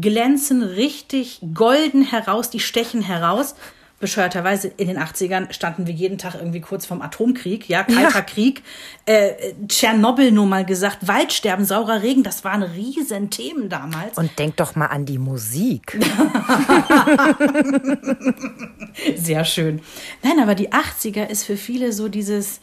[0.00, 3.56] glänzen richtig golden heraus, die stechen heraus
[4.00, 8.22] bescheuerterweise in den 80ern standen wir jeden Tag irgendwie kurz vorm Atomkrieg, ja, kalter ja.
[8.22, 8.62] Krieg.
[9.04, 14.16] Äh, Tschernobyl nur mal gesagt, Waldsterben, saurer Regen, das waren riesen Themen damals.
[14.16, 15.98] Und denk doch mal an die Musik.
[19.16, 19.82] Sehr schön.
[20.22, 22.60] Nein, aber die 80er ist für viele so dieses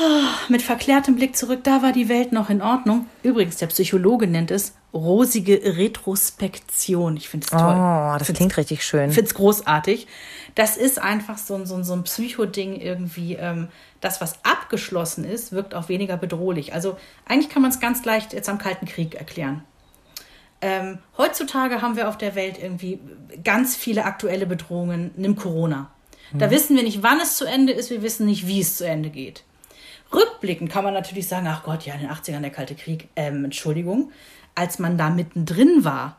[0.00, 3.06] oh, mit verklärtem Blick zurück, da war die Welt noch in Ordnung.
[3.22, 7.16] Übrigens, der Psychologe nennt es rosige Retrospektion.
[7.16, 7.74] Ich finde es toll.
[7.74, 9.08] Oh, das klingt richtig schön.
[9.08, 10.06] Ich finde es großartig.
[10.54, 13.34] Das ist einfach so, so, so ein Psychoding irgendwie.
[13.34, 13.68] Ähm,
[14.00, 16.74] das, was abgeschlossen ist, wirkt auch weniger bedrohlich.
[16.74, 16.96] Also
[17.26, 19.62] eigentlich kann man es ganz leicht jetzt am Kalten Krieg erklären.
[20.60, 23.00] Ähm, heutzutage haben wir auf der Welt irgendwie
[23.42, 25.12] ganz viele aktuelle Bedrohungen.
[25.16, 25.90] Nimm Corona.
[26.32, 26.50] Da mhm.
[26.50, 29.10] wissen wir nicht, wann es zu Ende ist, wir wissen nicht, wie es zu Ende
[29.10, 29.44] geht.
[30.12, 33.44] Rückblickend kann man natürlich sagen, ach Gott, ja, in den 80ern der Kalte Krieg, ähm,
[33.44, 34.12] Entschuldigung
[34.54, 36.18] als man da mittendrin war,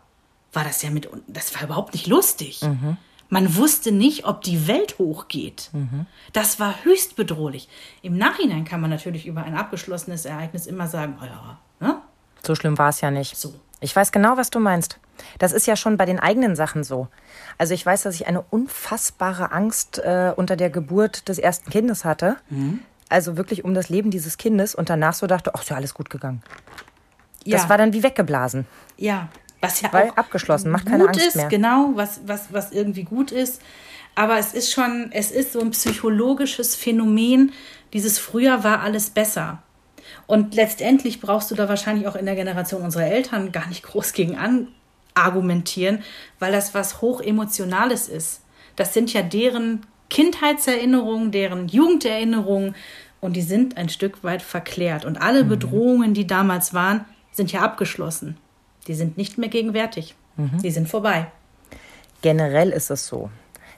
[0.51, 2.61] war das ja mit, das war überhaupt nicht lustig.
[2.61, 2.97] Mhm.
[3.33, 5.71] Man wusste nicht, ob die Welt hochgeht.
[5.73, 6.05] Mhm.
[6.33, 7.67] Das war höchst bedrohlich.
[8.03, 11.99] Im Nachhinein kann man natürlich über ein abgeschlossenes Ereignis immer sagen, oh ja, ne?
[12.45, 13.35] So schlimm war es ja nicht.
[13.35, 13.55] So.
[13.79, 14.99] Ich weiß genau, was du meinst.
[15.39, 17.07] Das ist ja schon bei den eigenen Sachen so.
[17.57, 22.05] Also ich weiß, dass ich eine unfassbare Angst äh, unter der Geburt des ersten Kindes
[22.05, 22.37] hatte.
[22.51, 22.81] Mhm.
[23.09, 25.95] Also wirklich um das Leben dieses Kindes und danach so dachte, ach, ist ja alles
[25.95, 26.43] gut gegangen.
[27.45, 27.57] Ja.
[27.57, 28.67] Das war dann wie weggeblasen.
[28.95, 29.29] Ja,
[29.63, 31.47] was ja Weil auch abgeschlossen, macht keine Angst ist, mehr.
[31.47, 33.61] Genau, was, was, was irgendwie gut ist.
[34.13, 37.51] Aber es ist schon, es ist so ein psychologisches Phänomen.
[37.93, 39.63] Dieses früher war alles besser.
[40.27, 44.13] Und letztendlich brauchst du da wahrscheinlich auch in der Generation unserer Eltern gar nicht groß
[44.13, 44.67] gegen an
[45.15, 46.03] argumentieren,
[46.39, 48.41] weil das was hochemotionales ist.
[48.75, 52.75] Das sind ja deren Kindheitserinnerungen, deren Jugenderinnerungen
[53.21, 55.05] und die sind ein Stück weit verklärt.
[55.05, 55.49] Und alle mhm.
[55.49, 58.37] Bedrohungen, die damals waren, sind ja abgeschlossen.
[58.87, 60.15] Die sind nicht mehr gegenwärtig.
[60.37, 60.61] Mhm.
[60.61, 61.27] Die sind vorbei.
[62.21, 63.29] Generell ist es so.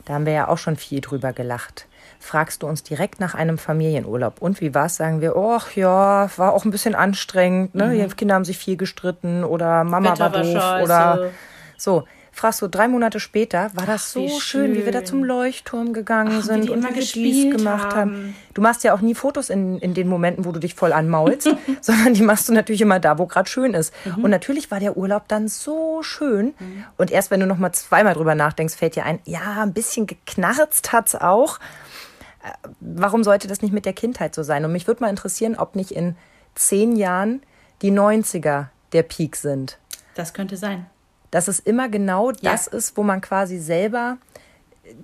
[0.05, 1.87] Da haben wir ja auch schon viel drüber gelacht.
[2.19, 6.29] Fragst du uns direkt nach einem Familienurlaub und wie war es, sagen wir, ach ja,
[6.37, 7.87] war auch ein bisschen anstrengend, ne?
[7.87, 8.09] Mhm.
[8.09, 11.29] Die Kinder haben sich viel gestritten oder Mama Wetter war doof war oder
[11.77, 12.05] so
[12.35, 15.23] fragst du, drei Monate später war das Ach, so schön, schön, wie wir da zum
[15.23, 17.95] Leuchtturm gegangen Ach, sind und wir dies gemacht haben.
[17.95, 18.35] haben.
[18.53, 21.49] Du machst ja auch nie Fotos in, in den Momenten, wo du dich voll anmaulst,
[21.81, 23.93] sondern die machst du natürlich immer da, wo gerade schön ist.
[24.03, 24.25] Mhm.
[24.25, 26.53] Und natürlich war der Urlaub dann so schön.
[26.59, 26.83] Mhm.
[26.97, 30.05] Und erst wenn du noch mal zweimal drüber nachdenkst, fällt dir ein, ja, ein bisschen
[30.05, 31.59] geknarzt hat's auch.
[32.43, 34.65] Äh, warum sollte das nicht mit der Kindheit so sein?
[34.65, 36.17] Und mich würde mal interessieren, ob nicht in
[36.53, 37.41] zehn Jahren
[37.81, 39.77] die 90er der Peak sind.
[40.15, 40.87] Das könnte sein
[41.31, 42.77] dass es immer genau das ja.
[42.77, 44.17] ist, wo man quasi selber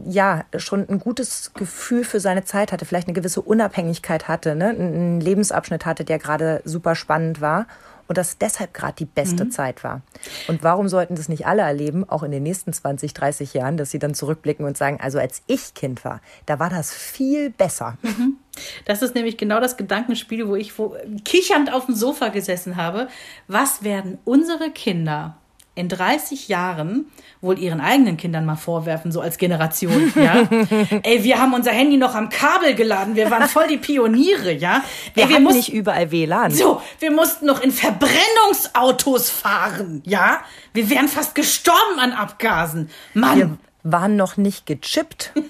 [0.06, 4.70] ja schon ein gutes Gefühl für seine Zeit hatte, vielleicht eine gewisse Unabhängigkeit hatte, ne?
[4.70, 7.66] einen Lebensabschnitt hatte, der gerade super spannend war
[8.12, 9.52] und das deshalb gerade die beste mhm.
[9.52, 10.02] Zeit war.
[10.48, 13.90] Und warum sollten das nicht alle erleben, auch in den nächsten 20, 30 Jahren, dass
[13.90, 17.98] sie dann zurückblicken und sagen, also als ich Kind war, da war das viel besser.
[18.02, 18.36] Mhm.
[18.84, 23.08] Das ist nämlich genau das Gedankenspiel, wo ich wo, kichernd auf dem Sofa gesessen habe.
[23.48, 25.38] Was werden unsere Kinder
[25.82, 27.12] in 30 Jahren
[27.42, 30.44] wohl ihren eigenen Kindern mal vorwerfen, so als Generation, ja.
[31.04, 34.84] Ey, wir haben unser Handy noch am Kabel geladen, wir waren voll die Pioniere, ja.
[35.16, 36.52] Wir, Ey, wir mussten nicht überall WLAN.
[36.52, 40.42] So, wir mussten noch in Verbrennungsautos fahren, ja.
[40.74, 42.92] Wir wären fast gestorben an Abgasen.
[43.16, 43.38] Mann.
[43.38, 45.34] Wir waren noch nicht gechippt.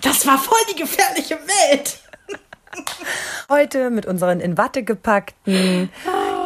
[0.00, 2.01] das war voll die gefährliche Welt.
[3.48, 5.90] Heute mit unseren in Watte gepackten.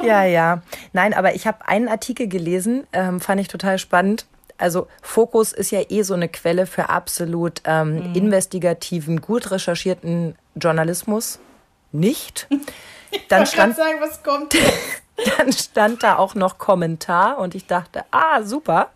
[0.02, 0.62] Ja, ja.
[0.92, 4.26] Nein, aber ich habe einen Artikel gelesen, ähm, fand ich total spannend.
[4.58, 8.14] Also Fokus ist ja eh so eine Quelle für absolut ähm, mhm.
[8.14, 11.38] investigativen, gut recherchierten Journalismus.
[11.92, 12.48] Nicht.
[13.28, 14.56] Dann ich stand, sagen, was kommt.
[15.38, 18.90] dann stand da auch noch Kommentar und ich dachte, ah, super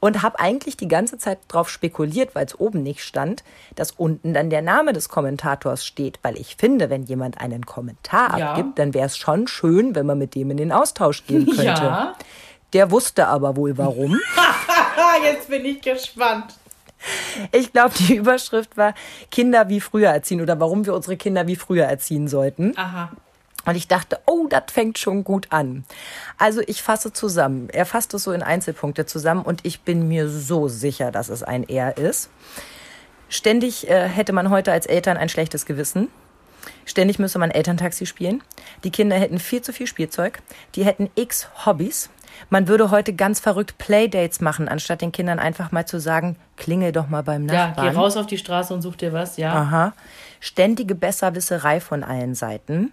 [0.00, 3.44] und habe eigentlich die ganze Zeit drauf spekuliert, weil es oben nicht stand,
[3.76, 8.38] dass unten dann der Name des Kommentators steht, weil ich finde, wenn jemand einen Kommentar
[8.38, 8.50] ja.
[8.50, 11.64] abgibt, dann wäre es schon schön, wenn man mit dem in den Austausch gehen könnte.
[11.64, 12.14] Ja.
[12.72, 14.18] Der wusste aber wohl warum.
[15.24, 16.54] Jetzt bin ich gespannt.
[17.52, 18.94] Ich glaube, die Überschrift war
[19.30, 22.74] Kinder wie früher erziehen oder warum wir unsere Kinder wie früher erziehen sollten.
[22.76, 23.10] Aha.
[23.66, 25.84] Und ich dachte, oh, das fängt schon gut an.
[26.38, 27.68] Also ich fasse zusammen.
[27.70, 31.42] Er fasst es so in Einzelpunkte zusammen und ich bin mir so sicher, dass es
[31.42, 32.30] ein Er ist.
[33.28, 36.08] Ständig äh, hätte man heute als Eltern ein schlechtes Gewissen.
[36.84, 38.42] Ständig müsste man Elterntaxi spielen.
[38.84, 40.42] Die Kinder hätten viel zu viel Spielzeug.
[40.74, 42.10] Die hätten x Hobbys.
[42.48, 46.92] Man würde heute ganz verrückt Playdates machen, anstatt den Kindern einfach mal zu sagen, klingel
[46.92, 47.86] doch mal beim Nachbarn.
[47.86, 49.52] Ja, geh raus auf die Straße und such dir was, ja.
[49.52, 49.92] Aha.
[50.40, 52.92] Ständige Besserwisserei von allen Seiten.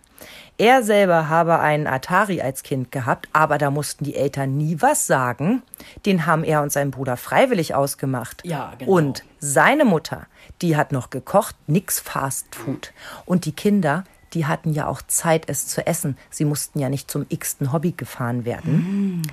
[0.58, 5.08] Er selber habe einen Atari als Kind gehabt, aber da mussten die Eltern nie was
[5.08, 5.64] sagen.
[6.06, 8.42] Den haben er und sein Bruder freiwillig ausgemacht.
[8.46, 8.92] Ja, genau.
[8.92, 10.28] Und seine Mutter,
[10.62, 12.92] die hat noch gekocht, nix Fast Food.
[13.26, 16.18] Und die Kinder, die hatten ja auch Zeit, es zu essen.
[16.30, 19.24] Sie mussten ja nicht zum x-ten Hobby gefahren werden.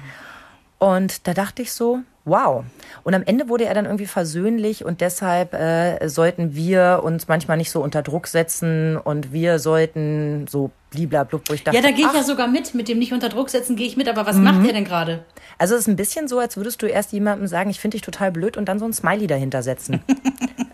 [0.79, 2.65] Und da dachte ich so, wow.
[3.03, 7.57] Und am Ende wurde er dann irgendwie versöhnlich und deshalb äh, sollten wir uns manchmal
[7.57, 11.91] nicht so unter Druck setzen und wir sollten so bliblablub, wo ich dachte, Ja, da
[11.91, 12.17] gehe ich ach, Mhm.
[12.19, 12.75] ja sogar mit.
[12.75, 14.09] Mit dem nicht unter Druck setzen gehe ich mit.
[14.09, 15.25] Aber was macht er denn gerade?
[15.59, 18.03] Also es ist ein bisschen so, als würdest du erst jemandem sagen, ich finde dich
[18.03, 20.03] total blöd und dann so ein Smiley dahinter setzen.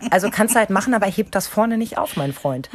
[0.09, 2.69] Also kannst du halt machen, aber heb das vorne nicht auf, mein Freund.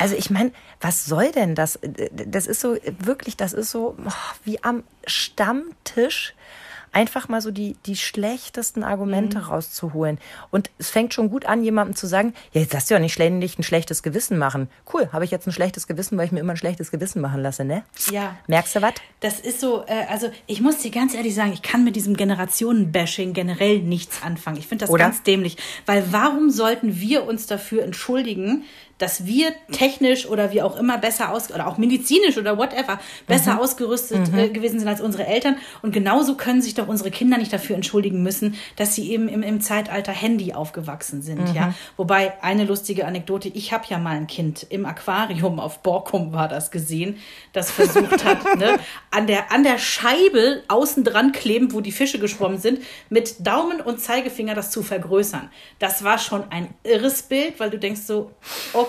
[0.00, 1.78] Also ich meine, was soll denn das?
[2.14, 4.10] Das ist so, wirklich, das ist so oh,
[4.44, 6.34] wie am Stammtisch
[6.98, 10.18] einfach mal so die, die schlechtesten Argumente rauszuholen.
[10.50, 13.12] Und es fängt schon gut an, jemandem zu sagen, ja, jetzt darfst du ja nicht
[13.12, 14.68] ständig ein schlechtes Gewissen machen.
[14.92, 17.40] Cool, habe ich jetzt ein schlechtes Gewissen, weil ich mir immer ein schlechtes Gewissen machen
[17.40, 17.84] lasse, ne?
[18.10, 18.36] Ja.
[18.48, 18.94] Merkst du was?
[19.20, 22.16] Das ist so, äh, also ich muss dir ganz ehrlich sagen, ich kann mit diesem
[22.16, 24.56] Generationen-Bashing generell nichts anfangen.
[24.56, 25.04] Ich finde das Oder?
[25.04, 25.56] ganz dämlich.
[25.86, 28.64] Weil warum sollten wir uns dafür entschuldigen,
[28.98, 33.54] dass wir technisch oder wie auch immer besser aus oder auch medizinisch oder whatever besser
[33.54, 33.60] Mhm.
[33.60, 37.52] ausgerüstet äh, gewesen sind als unsere Eltern und genauso können sich doch unsere Kinder nicht
[37.52, 41.54] dafür entschuldigen müssen, dass sie eben im, im Zeitalter Handy aufgewachsen sind, Mhm.
[41.54, 41.74] ja.
[41.96, 46.48] Wobei eine lustige Anekdote, ich habe ja mal ein Kind im Aquarium auf Borkum war
[46.48, 47.18] das gesehen,
[47.52, 48.78] das versucht hat, ne,
[49.10, 52.80] an der an der Scheibe außen dran klebend, wo die Fische geschwommen sind,
[53.10, 55.50] mit Daumen und Zeigefinger das zu vergrößern.
[55.78, 58.32] Das war schon ein irres Bild, weil du denkst so,
[58.72, 58.87] okay,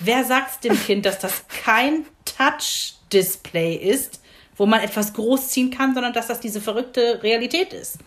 [0.00, 4.20] wer sagt's dem Kind, dass das kein Touch-Display ist,
[4.56, 7.98] wo man etwas großziehen kann, sondern dass das diese verrückte Realität ist?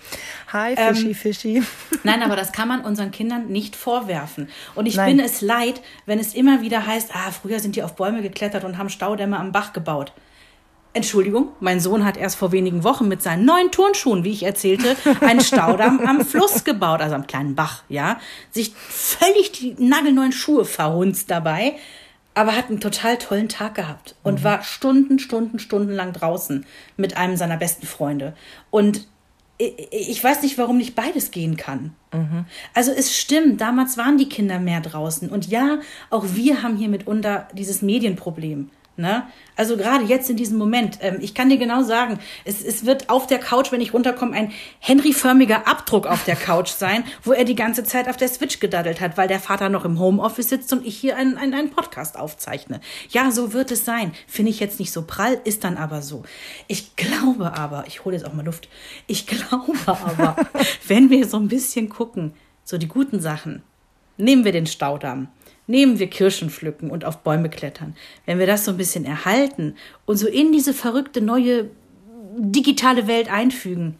[0.54, 1.64] Hi, Ähm, Fischi, Fischi.
[2.04, 4.50] Nein, aber das kann man unseren Kindern nicht vorwerfen.
[4.76, 5.18] Und ich Nein.
[5.18, 8.64] bin es leid, wenn es immer wieder heißt, ah, früher sind die auf Bäume geklettert
[8.64, 10.14] und haben Staudämme am Bach gebaut.
[10.98, 14.96] Entschuldigung, mein Sohn hat erst vor wenigen Wochen mit seinen neuen Turnschuhen, wie ich erzählte,
[15.22, 18.20] einen Staudamm am Fluss gebaut, also am kleinen Bach, ja.
[18.52, 21.76] Sich völlig die nagelneuen Schuhe verhunzt dabei,
[22.34, 26.66] aber hat einen total tollen Tag gehabt und war Stunden, Stunden, Stunden lang draußen
[26.98, 28.36] mit einem seiner besten Freunde.
[28.70, 29.08] Und
[29.58, 31.96] ich ich weiß nicht, warum nicht beides gehen kann.
[32.74, 35.30] Also es stimmt, damals waren die Kinder mehr draußen.
[35.30, 35.80] Und ja,
[36.10, 38.70] auch wir haben hier mitunter dieses Medienproblem.
[39.00, 39.28] Ne?
[39.56, 43.12] Also gerade jetzt in diesem Moment, ähm, ich kann dir genau sagen, es, es wird
[43.12, 47.46] auf der Couch, wenn ich runterkomme, ein Henry-förmiger Abdruck auf der Couch sein, wo er
[47.46, 50.74] die ganze Zeit auf der Switch gedaddelt hat, weil der Vater noch im Homeoffice sitzt
[50.74, 52.82] und ich hier einen, einen, einen Podcast aufzeichne.
[53.10, 54.14] Ja, so wird es sein.
[54.26, 56.24] Finde ich jetzt nicht so prall, ist dann aber so.
[56.66, 58.68] Ich glaube aber, ich hole jetzt auch mal Luft,
[59.06, 60.36] ich glaube aber,
[60.88, 62.34] wenn wir so ein bisschen gucken,
[62.64, 63.62] so die guten Sachen,
[64.18, 65.28] nehmen wir den Staudamm,
[65.68, 67.96] nehmen wir Kirschen pflücken und auf Bäume klettern.
[68.26, 71.70] Wenn wir das so ein bisschen erhalten und so in diese verrückte neue
[72.38, 73.98] digitale Welt einfügen,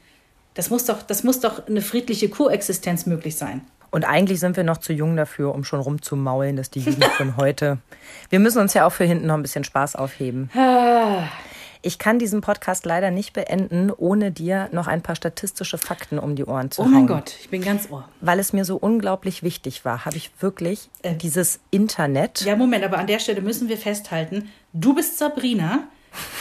[0.54, 3.62] das muss doch, das muss doch eine friedliche Koexistenz möglich sein.
[3.92, 7.38] Und eigentlich sind wir noch zu jung dafür, um schon rumzumaulen, dass die Jugend von
[7.38, 7.78] heute.
[8.30, 10.50] Wir müssen uns ja auch für hinten noch ein bisschen Spaß aufheben.
[11.82, 16.36] Ich kann diesen Podcast leider nicht beenden, ohne dir noch ein paar statistische Fakten um
[16.36, 16.94] die Ohren zu Oh hauen.
[16.94, 18.08] mein Gott, ich bin ganz ohr.
[18.22, 20.90] Weil es mir so unglaublich wichtig war, habe ich wirklich
[21.22, 22.42] dieses Internet.
[22.42, 25.84] Ja, Moment, aber an der Stelle müssen wir festhalten, du bist Sabrina,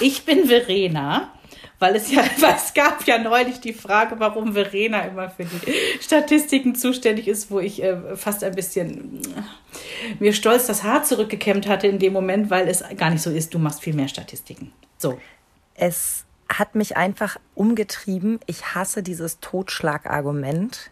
[0.00, 1.30] ich bin Verena,
[1.78, 5.72] weil es ja, weil es gab ja neulich die Frage, warum Verena immer für die
[6.00, 11.68] Statistiken zuständig ist, wo ich äh, fast ein bisschen äh, mir stolz das Haar zurückgekämmt
[11.68, 14.72] hatte in dem Moment, weil es gar nicht so ist, du machst viel mehr Statistiken.
[14.98, 15.18] So.
[15.74, 18.40] Es hat mich einfach umgetrieben.
[18.46, 20.90] Ich hasse dieses Totschlagargument.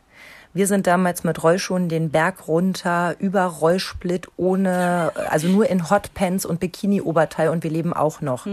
[0.55, 6.47] Wir sind damals mit Rollschuhen den Berg runter, über Rollsplit, ohne, also nur in Hotpants
[6.47, 8.47] und Bikini-Oberteil und wir leben auch noch.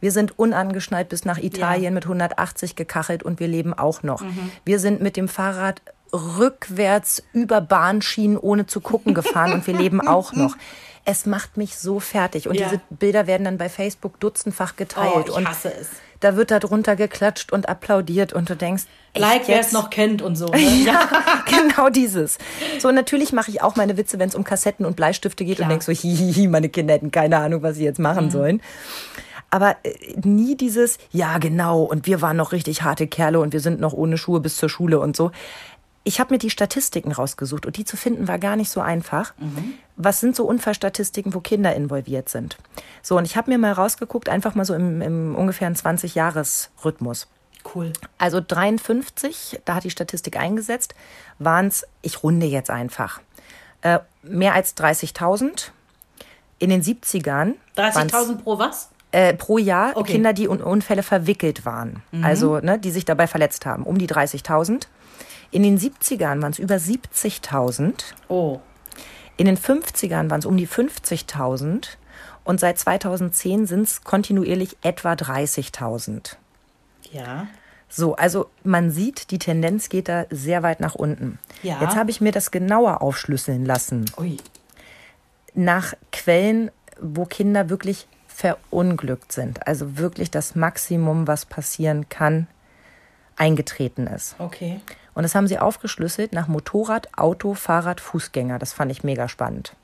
[0.00, 4.22] Wir sind unangeschnallt bis nach Italien mit 180 gekachelt und wir leben auch noch.
[4.64, 5.80] Wir sind mit dem Fahrrad
[6.12, 10.56] rückwärts über Bahnschienen ohne zu gucken gefahren und wir leben auch noch.
[11.08, 12.48] Es macht mich so fertig.
[12.48, 12.64] Und Ja.
[12.68, 15.12] diese Bilder werden dann bei Facebook dutzendfach geteilt.
[15.14, 15.88] Oh, ich und hasse es.
[16.20, 18.84] Da wird da drunter geklatscht und applaudiert und du denkst,
[19.18, 20.46] Like, wer es noch kennt und so.
[20.46, 20.58] Ne?
[20.84, 21.08] Ja,
[21.46, 22.38] genau dieses.
[22.78, 25.66] So, natürlich mache ich auch meine Witze, wenn es um Kassetten und Bleistifte geht Klar.
[25.66, 28.60] und denk so, hihihi, meine Kinder hätten keine Ahnung, was sie jetzt machen sollen.
[29.50, 33.60] Aber äh, nie dieses, ja, genau, und wir waren noch richtig harte Kerle und wir
[33.60, 35.30] sind noch ohne Schuhe bis zur Schule und so.
[36.06, 39.34] Ich habe mir die Statistiken rausgesucht und die zu finden war gar nicht so einfach.
[39.96, 42.58] Was sind so Unfallstatistiken, wo Kinder involviert sind?
[43.02, 47.26] So, und ich habe mir mal rausgeguckt, einfach mal so im, im ungefähr 20-Jahres-Rhythmus.
[47.74, 47.92] Cool.
[48.18, 50.94] Also 53, da hat die Statistik eingesetzt,
[51.40, 53.20] waren es, ich runde jetzt einfach,
[53.82, 55.70] äh, mehr als 30.000.
[56.60, 57.54] In den 70ern.
[57.76, 58.90] 30.000 pro was?
[59.10, 60.12] Äh, pro Jahr Okay.
[60.12, 62.02] Kinder, die in Unfälle verwickelt waren.
[62.22, 63.82] Also, ne, die sich dabei verletzt haben.
[63.82, 64.86] Um die 30.000.
[65.56, 67.94] In den 70ern waren es über 70.000.
[68.28, 68.60] Oh.
[69.38, 71.96] In den 50ern waren es um die 50.000.
[72.44, 76.36] Und seit 2010 sind es kontinuierlich etwa 30.000.
[77.10, 77.46] Ja.
[77.88, 81.38] So, also man sieht, die Tendenz geht da sehr weit nach unten.
[81.62, 81.80] Ja.
[81.80, 84.04] Jetzt habe ich mir das genauer aufschlüsseln lassen.
[84.18, 84.36] Ui.
[85.54, 89.66] Nach Quellen, wo Kinder wirklich verunglückt sind.
[89.66, 92.46] Also wirklich das Maximum, was passieren kann,
[93.36, 94.36] eingetreten ist.
[94.38, 94.82] Okay.
[95.16, 98.58] Und das haben sie aufgeschlüsselt nach Motorrad, Auto, Fahrrad, Fußgänger.
[98.58, 99.74] Das fand ich mega spannend.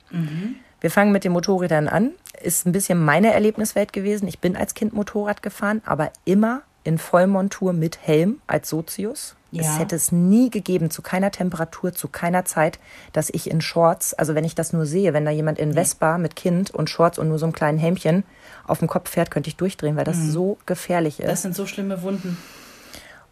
[0.83, 2.11] Wir fangen mit den Motorrädern an.
[2.43, 4.29] Ist ein bisschen meine Erlebniswelt gewesen.
[4.29, 9.35] Ich bin als Kind Motorrad gefahren, aber immer in Vollmontur mit Helm als Sozius.
[9.53, 9.63] Ja.
[9.63, 12.79] Es hätte es nie gegeben, zu keiner Temperatur, zu keiner Zeit,
[13.15, 16.19] dass ich in Shorts, also wenn ich das nur sehe, wenn da jemand in Vespa
[16.19, 18.25] mit Kind und Shorts und nur so einem kleinen Helmchen
[18.67, 21.29] auf dem Kopf fährt, könnte ich durchdrehen, weil das so gefährlich ist.
[21.29, 22.37] Das sind so schlimme Wunden.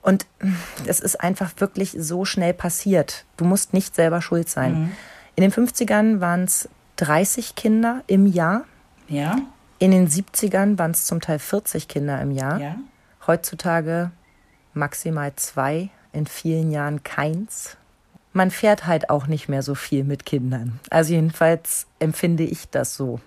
[0.02, 0.26] Und
[0.86, 3.24] es ist einfach wirklich so schnell passiert.
[3.36, 4.92] Du musst nicht selber schuld sein.
[5.36, 8.64] In den 50ern waren es 30 Kinder im Jahr.
[9.08, 9.36] Ja.
[9.78, 12.60] In den 70ern waren es zum Teil 40 Kinder im Jahr.
[12.60, 12.76] Ja.
[13.26, 14.10] Heutzutage
[14.74, 17.76] maximal zwei, in vielen Jahren keins.
[18.32, 20.78] Man fährt halt auch nicht mehr so viel mit Kindern.
[20.90, 23.20] Also jedenfalls empfinde ich das so.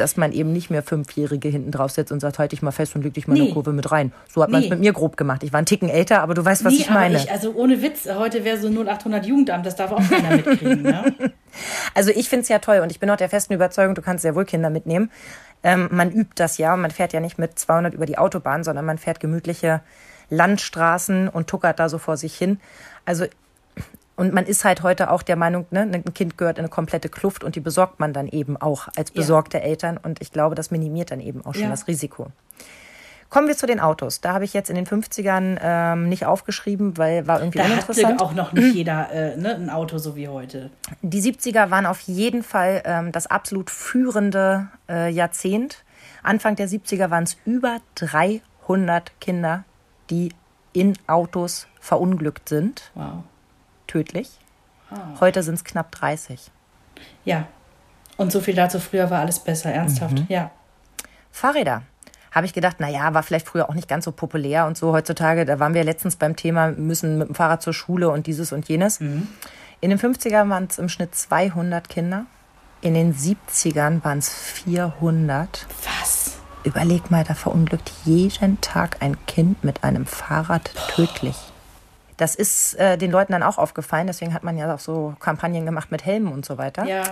[0.00, 2.96] Dass man eben nicht mehr Fünfjährige hinten drauf setzt und sagt, halt dich mal fest
[2.96, 3.46] und leg dich mal in Nee.
[3.48, 4.12] eine Kurve mit rein.
[4.28, 4.70] So hat man es Nee.
[4.70, 5.42] mit mir grob gemacht.
[5.44, 7.16] Ich war einen Ticken älter, aber du weißt, was nee, ich meine.
[7.18, 10.82] ich, also ohne Witz, heute wäre so 0800 Jugendamt, das darf auch keiner mitkriegen.
[10.82, 11.14] Ne?
[11.94, 14.22] Also ich finde es ja toll und ich bin auch der festen Überzeugung, du kannst
[14.22, 15.10] sehr wohl Kinder mitnehmen.
[15.64, 18.62] Ähm, man übt das ja und man fährt ja nicht mit 200 über die Autobahn,
[18.62, 19.80] sondern man fährt gemütliche
[20.30, 22.60] Landstraßen und tuckert da so vor sich hin.
[23.04, 23.26] Also
[24.16, 27.08] und man ist halt heute auch der Meinung, ne, ein Kind gehört in eine komplette
[27.08, 30.70] Kluft und die besorgt man dann eben auch als besorgte Eltern und ich glaube, das
[30.70, 31.70] minimiert dann eben auch schon Ja.
[31.70, 32.28] das Risiko.
[33.30, 34.20] Kommen wir zu den Autos.
[34.20, 38.06] Da habe ich jetzt in den 50ern ähm, nicht aufgeschrieben, weil war irgendwie Da uninteressant.
[38.14, 40.70] hatte auch noch nicht jeder äh, ne, ein Auto so wie heute.
[41.02, 45.84] Die 70er waren auf jeden Fall ähm, das absolut führende äh, Jahrzehnt.
[46.24, 49.64] Anfang der 70er waren es über 300 Kinder,
[50.10, 50.32] die
[50.72, 53.22] in Autos verunglückt sind, Wow.
[53.90, 54.30] Tödlich.
[55.20, 56.50] Heute sind es knapp 30.
[57.24, 57.46] Ja.
[58.16, 60.18] Und so viel dazu, früher war alles besser, ernsthaft.
[60.18, 60.26] Mhm.
[60.28, 60.50] Ja.
[61.30, 61.82] Fahrräder.
[62.32, 64.92] Habe ich gedacht, naja, war vielleicht früher auch nicht ganz so populär und so.
[64.92, 68.52] Heutzutage, da waren wir letztens beim Thema, müssen mit dem Fahrrad zur Schule und dieses
[68.52, 69.00] und jenes.
[69.00, 69.26] In
[69.80, 72.26] den 50ern waren es im Schnitt 200 Kinder.
[72.82, 75.66] In den 70ern waren es 400.
[76.00, 76.38] Was?
[76.62, 81.36] Überleg mal, da verunglückt jeden Tag ein Kind mit einem Fahrrad tödlich.
[82.20, 85.64] Das ist äh, den Leuten dann auch aufgefallen, deswegen hat man ja auch so Kampagnen
[85.64, 86.84] gemacht mit Helmen und so weiter.
[86.84, 87.02] Ja.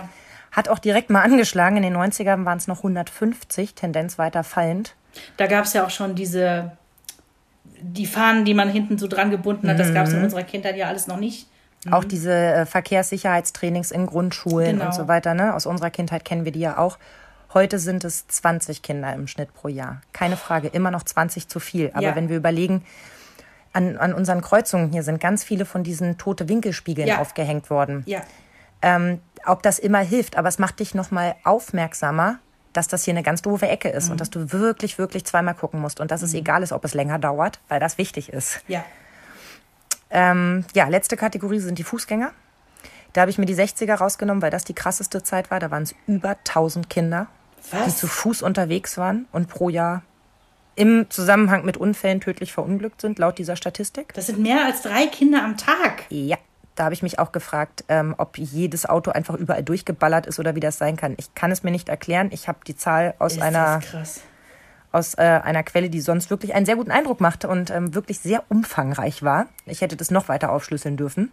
[0.51, 1.77] Hat auch direkt mal angeschlagen.
[1.77, 4.95] In den 90ern waren es noch 150, Tendenz weiter fallend.
[5.37, 6.71] Da gab es ja auch schon diese,
[7.81, 9.79] die Fahnen, die man hinten so dran gebunden hat.
[9.79, 10.11] Das gab Mhm.
[10.11, 11.47] es in unserer Kindheit ja alles noch nicht.
[11.91, 14.85] Auch diese äh, Verkehrssicherheitstrainings in Grundschulen Genau.
[14.87, 15.33] und so weiter.
[15.33, 15.55] Ne?
[15.55, 16.97] Aus unserer Kindheit kennen wir die ja auch.
[17.53, 20.01] Heute sind es 20 Kinder im Schnitt pro Jahr.
[20.13, 21.89] Keine Frage, immer noch 20 zu viel.
[21.93, 22.15] Aber Ja.
[22.15, 22.83] wenn wir überlegen,
[23.73, 27.19] an, an unseren Kreuzungen hier sind ganz viele von diesen tote Winkelspiegeln Ja.
[27.19, 28.03] aufgehängt worden.
[28.07, 28.21] Ja.
[28.81, 32.39] Ähm, ob das immer hilft, aber es macht dich noch mal aufmerksamer,
[32.73, 35.79] dass das hier eine ganz doofe Ecke ist und dass du wirklich, wirklich zweimal gucken
[35.81, 38.61] musst und dass es egal ist, ob es länger dauert, weil das wichtig ist.
[38.67, 38.83] Ja.
[40.09, 42.31] Ähm, ja, letzte Kategorie sind die Fußgänger.
[43.13, 45.59] Da habe ich mir die 60er rausgenommen, weil das die krasseste Zeit war.
[45.59, 47.27] Da waren es über 1000 Kinder,
[47.71, 47.97] die Was?
[47.97, 50.03] zu Fuß unterwegs waren und pro Jahr
[50.79, 54.13] im Zusammenhang mit Unfällen tödlich verunglückt sind, laut dieser Statistik.
[54.13, 56.05] Das sind mehr als drei Kinder am Tag.
[56.07, 56.37] Ja,
[56.75, 60.55] da habe ich mich auch gefragt, ähm, ob jedes Auto einfach überall durchgeballert ist oder
[60.55, 61.15] wie das sein kann.
[61.17, 62.29] Ich kann es mir nicht erklären.
[62.31, 63.81] Ich habe die Zahl aus Ist einer
[64.93, 68.19] aus äh, einer Quelle, die sonst wirklich einen sehr guten Eindruck machte und ähm, wirklich
[68.19, 69.47] sehr umfangreich war.
[69.65, 71.31] Ich hätte das noch weiter aufschlüsseln dürfen.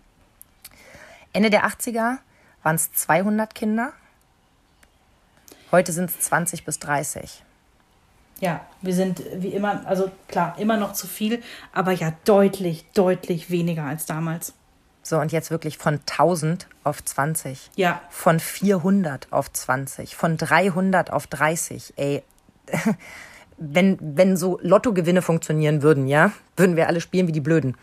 [1.32, 2.18] Ende der 80er
[2.64, 3.92] waren es 200 Kinder.
[5.70, 7.45] Heute sind es 20 bis 30.
[8.41, 13.51] Ja, wir sind wie immer, also klar, immer noch zu viel, aber ja deutlich, deutlich
[13.51, 14.53] weniger als damals.
[15.03, 17.70] So, und jetzt wirklich von 1000 auf 20.
[17.76, 18.03] Ja.
[18.11, 20.16] Von 400 auf 20.
[20.16, 21.95] Von 300 auf 30.
[21.97, 22.22] Ey,
[23.57, 27.76] wenn, wenn so Lottogewinne funktionieren würden, ja, würden wir alle spielen wie die Blöden.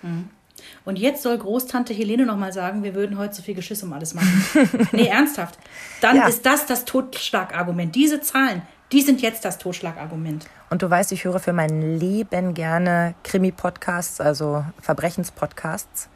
[0.85, 4.13] Und jetzt soll Großtante Helene nochmal sagen, wir würden heute so viel Geschiss um alles
[4.13, 4.45] machen.
[4.91, 5.57] nee, ernsthaft.
[6.01, 6.27] Dann ja.
[6.27, 7.95] ist das das Totschlagargument.
[7.95, 8.63] Diese Zahlen,
[8.93, 10.45] die sind jetzt das Totschlagargument.
[10.69, 16.09] Und du weißt, ich höre für mein Leben gerne Krimi-Podcasts, also Verbrechenspodcasts.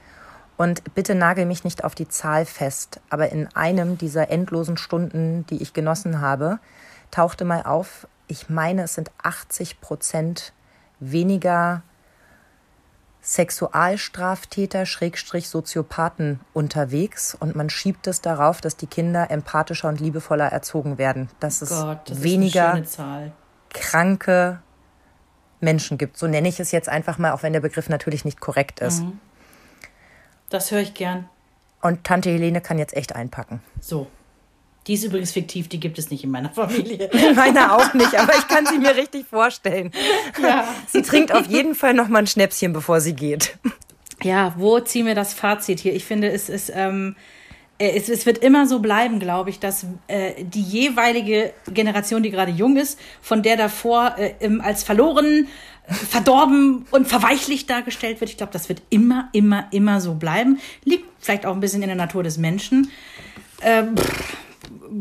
[0.58, 5.46] Und bitte nagel mich nicht auf die Zahl fest, aber in einem dieser endlosen Stunden,
[5.48, 6.60] die ich genossen habe,
[7.10, 10.54] tauchte mal auf, ich meine, es sind 80 Prozent
[11.00, 11.82] weniger
[13.28, 20.46] Sexualstraftäter, Schrägstrich Soziopathen unterwegs und man schiebt es darauf, dass die Kinder empathischer und liebevoller
[20.46, 21.30] erzogen werden.
[21.42, 22.82] Dass es Gott, das weniger
[23.70, 24.62] kranke
[25.60, 26.18] Menschen gibt.
[26.18, 29.04] So nenne ich es jetzt einfach mal, auch wenn der Begriff natürlich nicht korrekt ist.
[29.04, 29.20] Mhm.
[30.50, 31.28] Das höre ich gern.
[31.82, 33.62] Und Tante Helene kann jetzt echt einpacken.
[33.82, 34.08] So.
[34.88, 37.10] Die ist übrigens fiktiv, die gibt es nicht in meiner Familie.
[37.36, 39.92] Meiner auch nicht, aber ich kann sie mir richtig vorstellen.
[40.42, 40.74] Ja.
[40.88, 43.58] Sie trinkt auf jeden Fall noch mal ein Schnäpschen, bevor sie geht.
[44.24, 45.94] Ja, wo ziehen wir das Fazit hier?
[45.94, 46.72] Ich finde, es ist.
[46.74, 47.16] Ähm,
[47.80, 52.52] es, es, wird immer so bleiben, glaube ich, dass äh, die jeweilige Generation, die gerade
[52.52, 55.48] jung ist, von der davor äh, als verloren,
[55.88, 58.32] verdorben und verweichlicht dargestellt wird.
[58.32, 60.60] Ich glaube, das wird immer, immer, immer so bleiben.
[60.86, 62.90] Liegt vielleicht auch ein bisschen in der Natur des Menschen.
[63.62, 63.94] Ähm,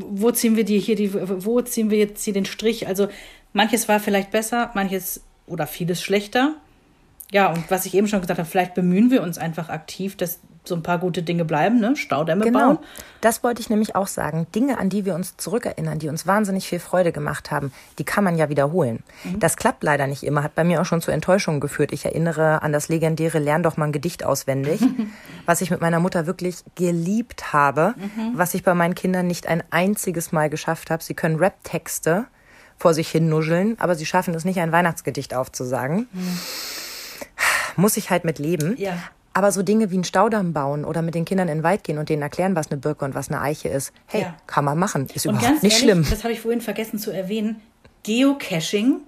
[0.09, 2.86] wo ziehen wir die hier, die, wo ziehen wir jetzt hier den Strich?
[2.86, 3.09] Also
[3.53, 6.55] manches war vielleicht besser, manches oder vieles schlechter.
[7.32, 10.40] Ja, und was ich eben schon gesagt habe, vielleicht bemühen wir uns einfach aktiv, dass
[10.69, 11.97] so ein paar gute Dinge bleiben, ne?
[11.97, 12.59] Staudämme genau.
[12.59, 12.79] bauen.
[13.21, 14.47] Das wollte ich nämlich auch sagen.
[14.55, 18.25] Dinge, an die wir uns zurückerinnern, die uns wahnsinnig viel Freude gemacht haben, die kann
[18.25, 19.03] man ja wiederholen.
[19.25, 19.41] Mhm.
[19.41, 21.93] Das klappt leider nicht immer, hat bei mir auch schon zu Enttäuschungen geführt.
[21.93, 24.81] Ich erinnere an das legendäre Lern doch mal ein Gedicht auswendig,
[25.47, 28.33] was ich mit meiner Mutter wirklich geliebt habe, mhm.
[28.35, 31.03] was ich bei meinen Kindern nicht ein einziges Mal geschafft habe.
[31.03, 32.27] Sie können Rap-Texte
[32.79, 36.09] vor sich hin nuscheln, aber sie schaffen es nicht, ein Weihnachtsgedicht aufzusagen.
[36.12, 36.39] Mhm
[37.77, 38.77] muss ich halt mit leben.
[38.79, 38.99] Ja.
[39.37, 41.99] Aber so Dinge wie einen Staudamm bauen oder mit den Kindern in den Wald gehen
[41.99, 44.34] und denen erklären, was eine Birke und was eine Eiche ist, hey, ja.
[44.47, 45.09] kann man machen.
[45.12, 46.07] Ist und überhaupt nicht ehrlich, schlimm.
[46.09, 47.61] Das habe ich vorhin vergessen zu erwähnen.
[48.03, 49.01] Geocaching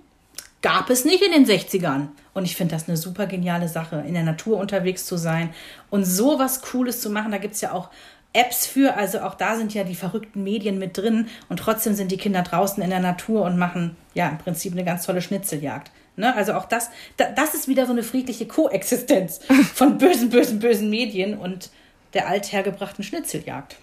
[0.61, 2.09] gab es nicht in den 60ern.
[2.35, 5.49] Und ich finde das eine super geniale Sache, in der Natur unterwegs zu sein
[5.89, 7.33] und so was Cooles zu machen.
[7.33, 7.89] Da gibt es ja auch
[8.35, 12.13] Apps für, also auch da sind ja die verrückten Medien mit drin und trotzdem sind
[12.13, 15.91] die Kinder draußen in der Natur und machen ja im Prinzip eine ganz tolle Schnitzeljagd.
[16.19, 16.35] Ne?
[16.35, 19.41] Also auch das, das ist wieder so eine friedliche Koexistenz
[19.75, 21.71] von bösen, bösen, bösen Medien und
[22.13, 23.77] der althergebrachten Schnitzeljagd.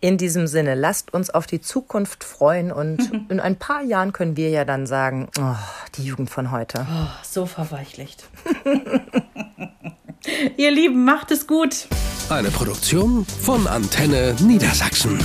[0.00, 4.36] In diesem Sinne, lasst uns auf die Zukunft freuen und in ein paar Jahren können
[4.36, 5.56] wir ja dann sagen, oh,
[5.96, 6.86] die Jugend von heute.
[6.88, 8.28] Oh, so verweichlicht.
[10.56, 11.88] Ihr Lieben, macht es gut.
[12.30, 15.18] Eine Produktion von Antenne Niedersachsen.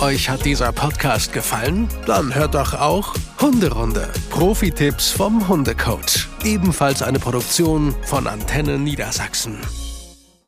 [0.00, 1.88] Euch hat dieser Podcast gefallen?
[2.06, 4.08] Dann hört doch auch Hunderunde.
[4.30, 6.28] Profi-Tipps vom Hundecoach.
[6.44, 9.58] Ebenfalls eine Produktion von Antenne Niedersachsen.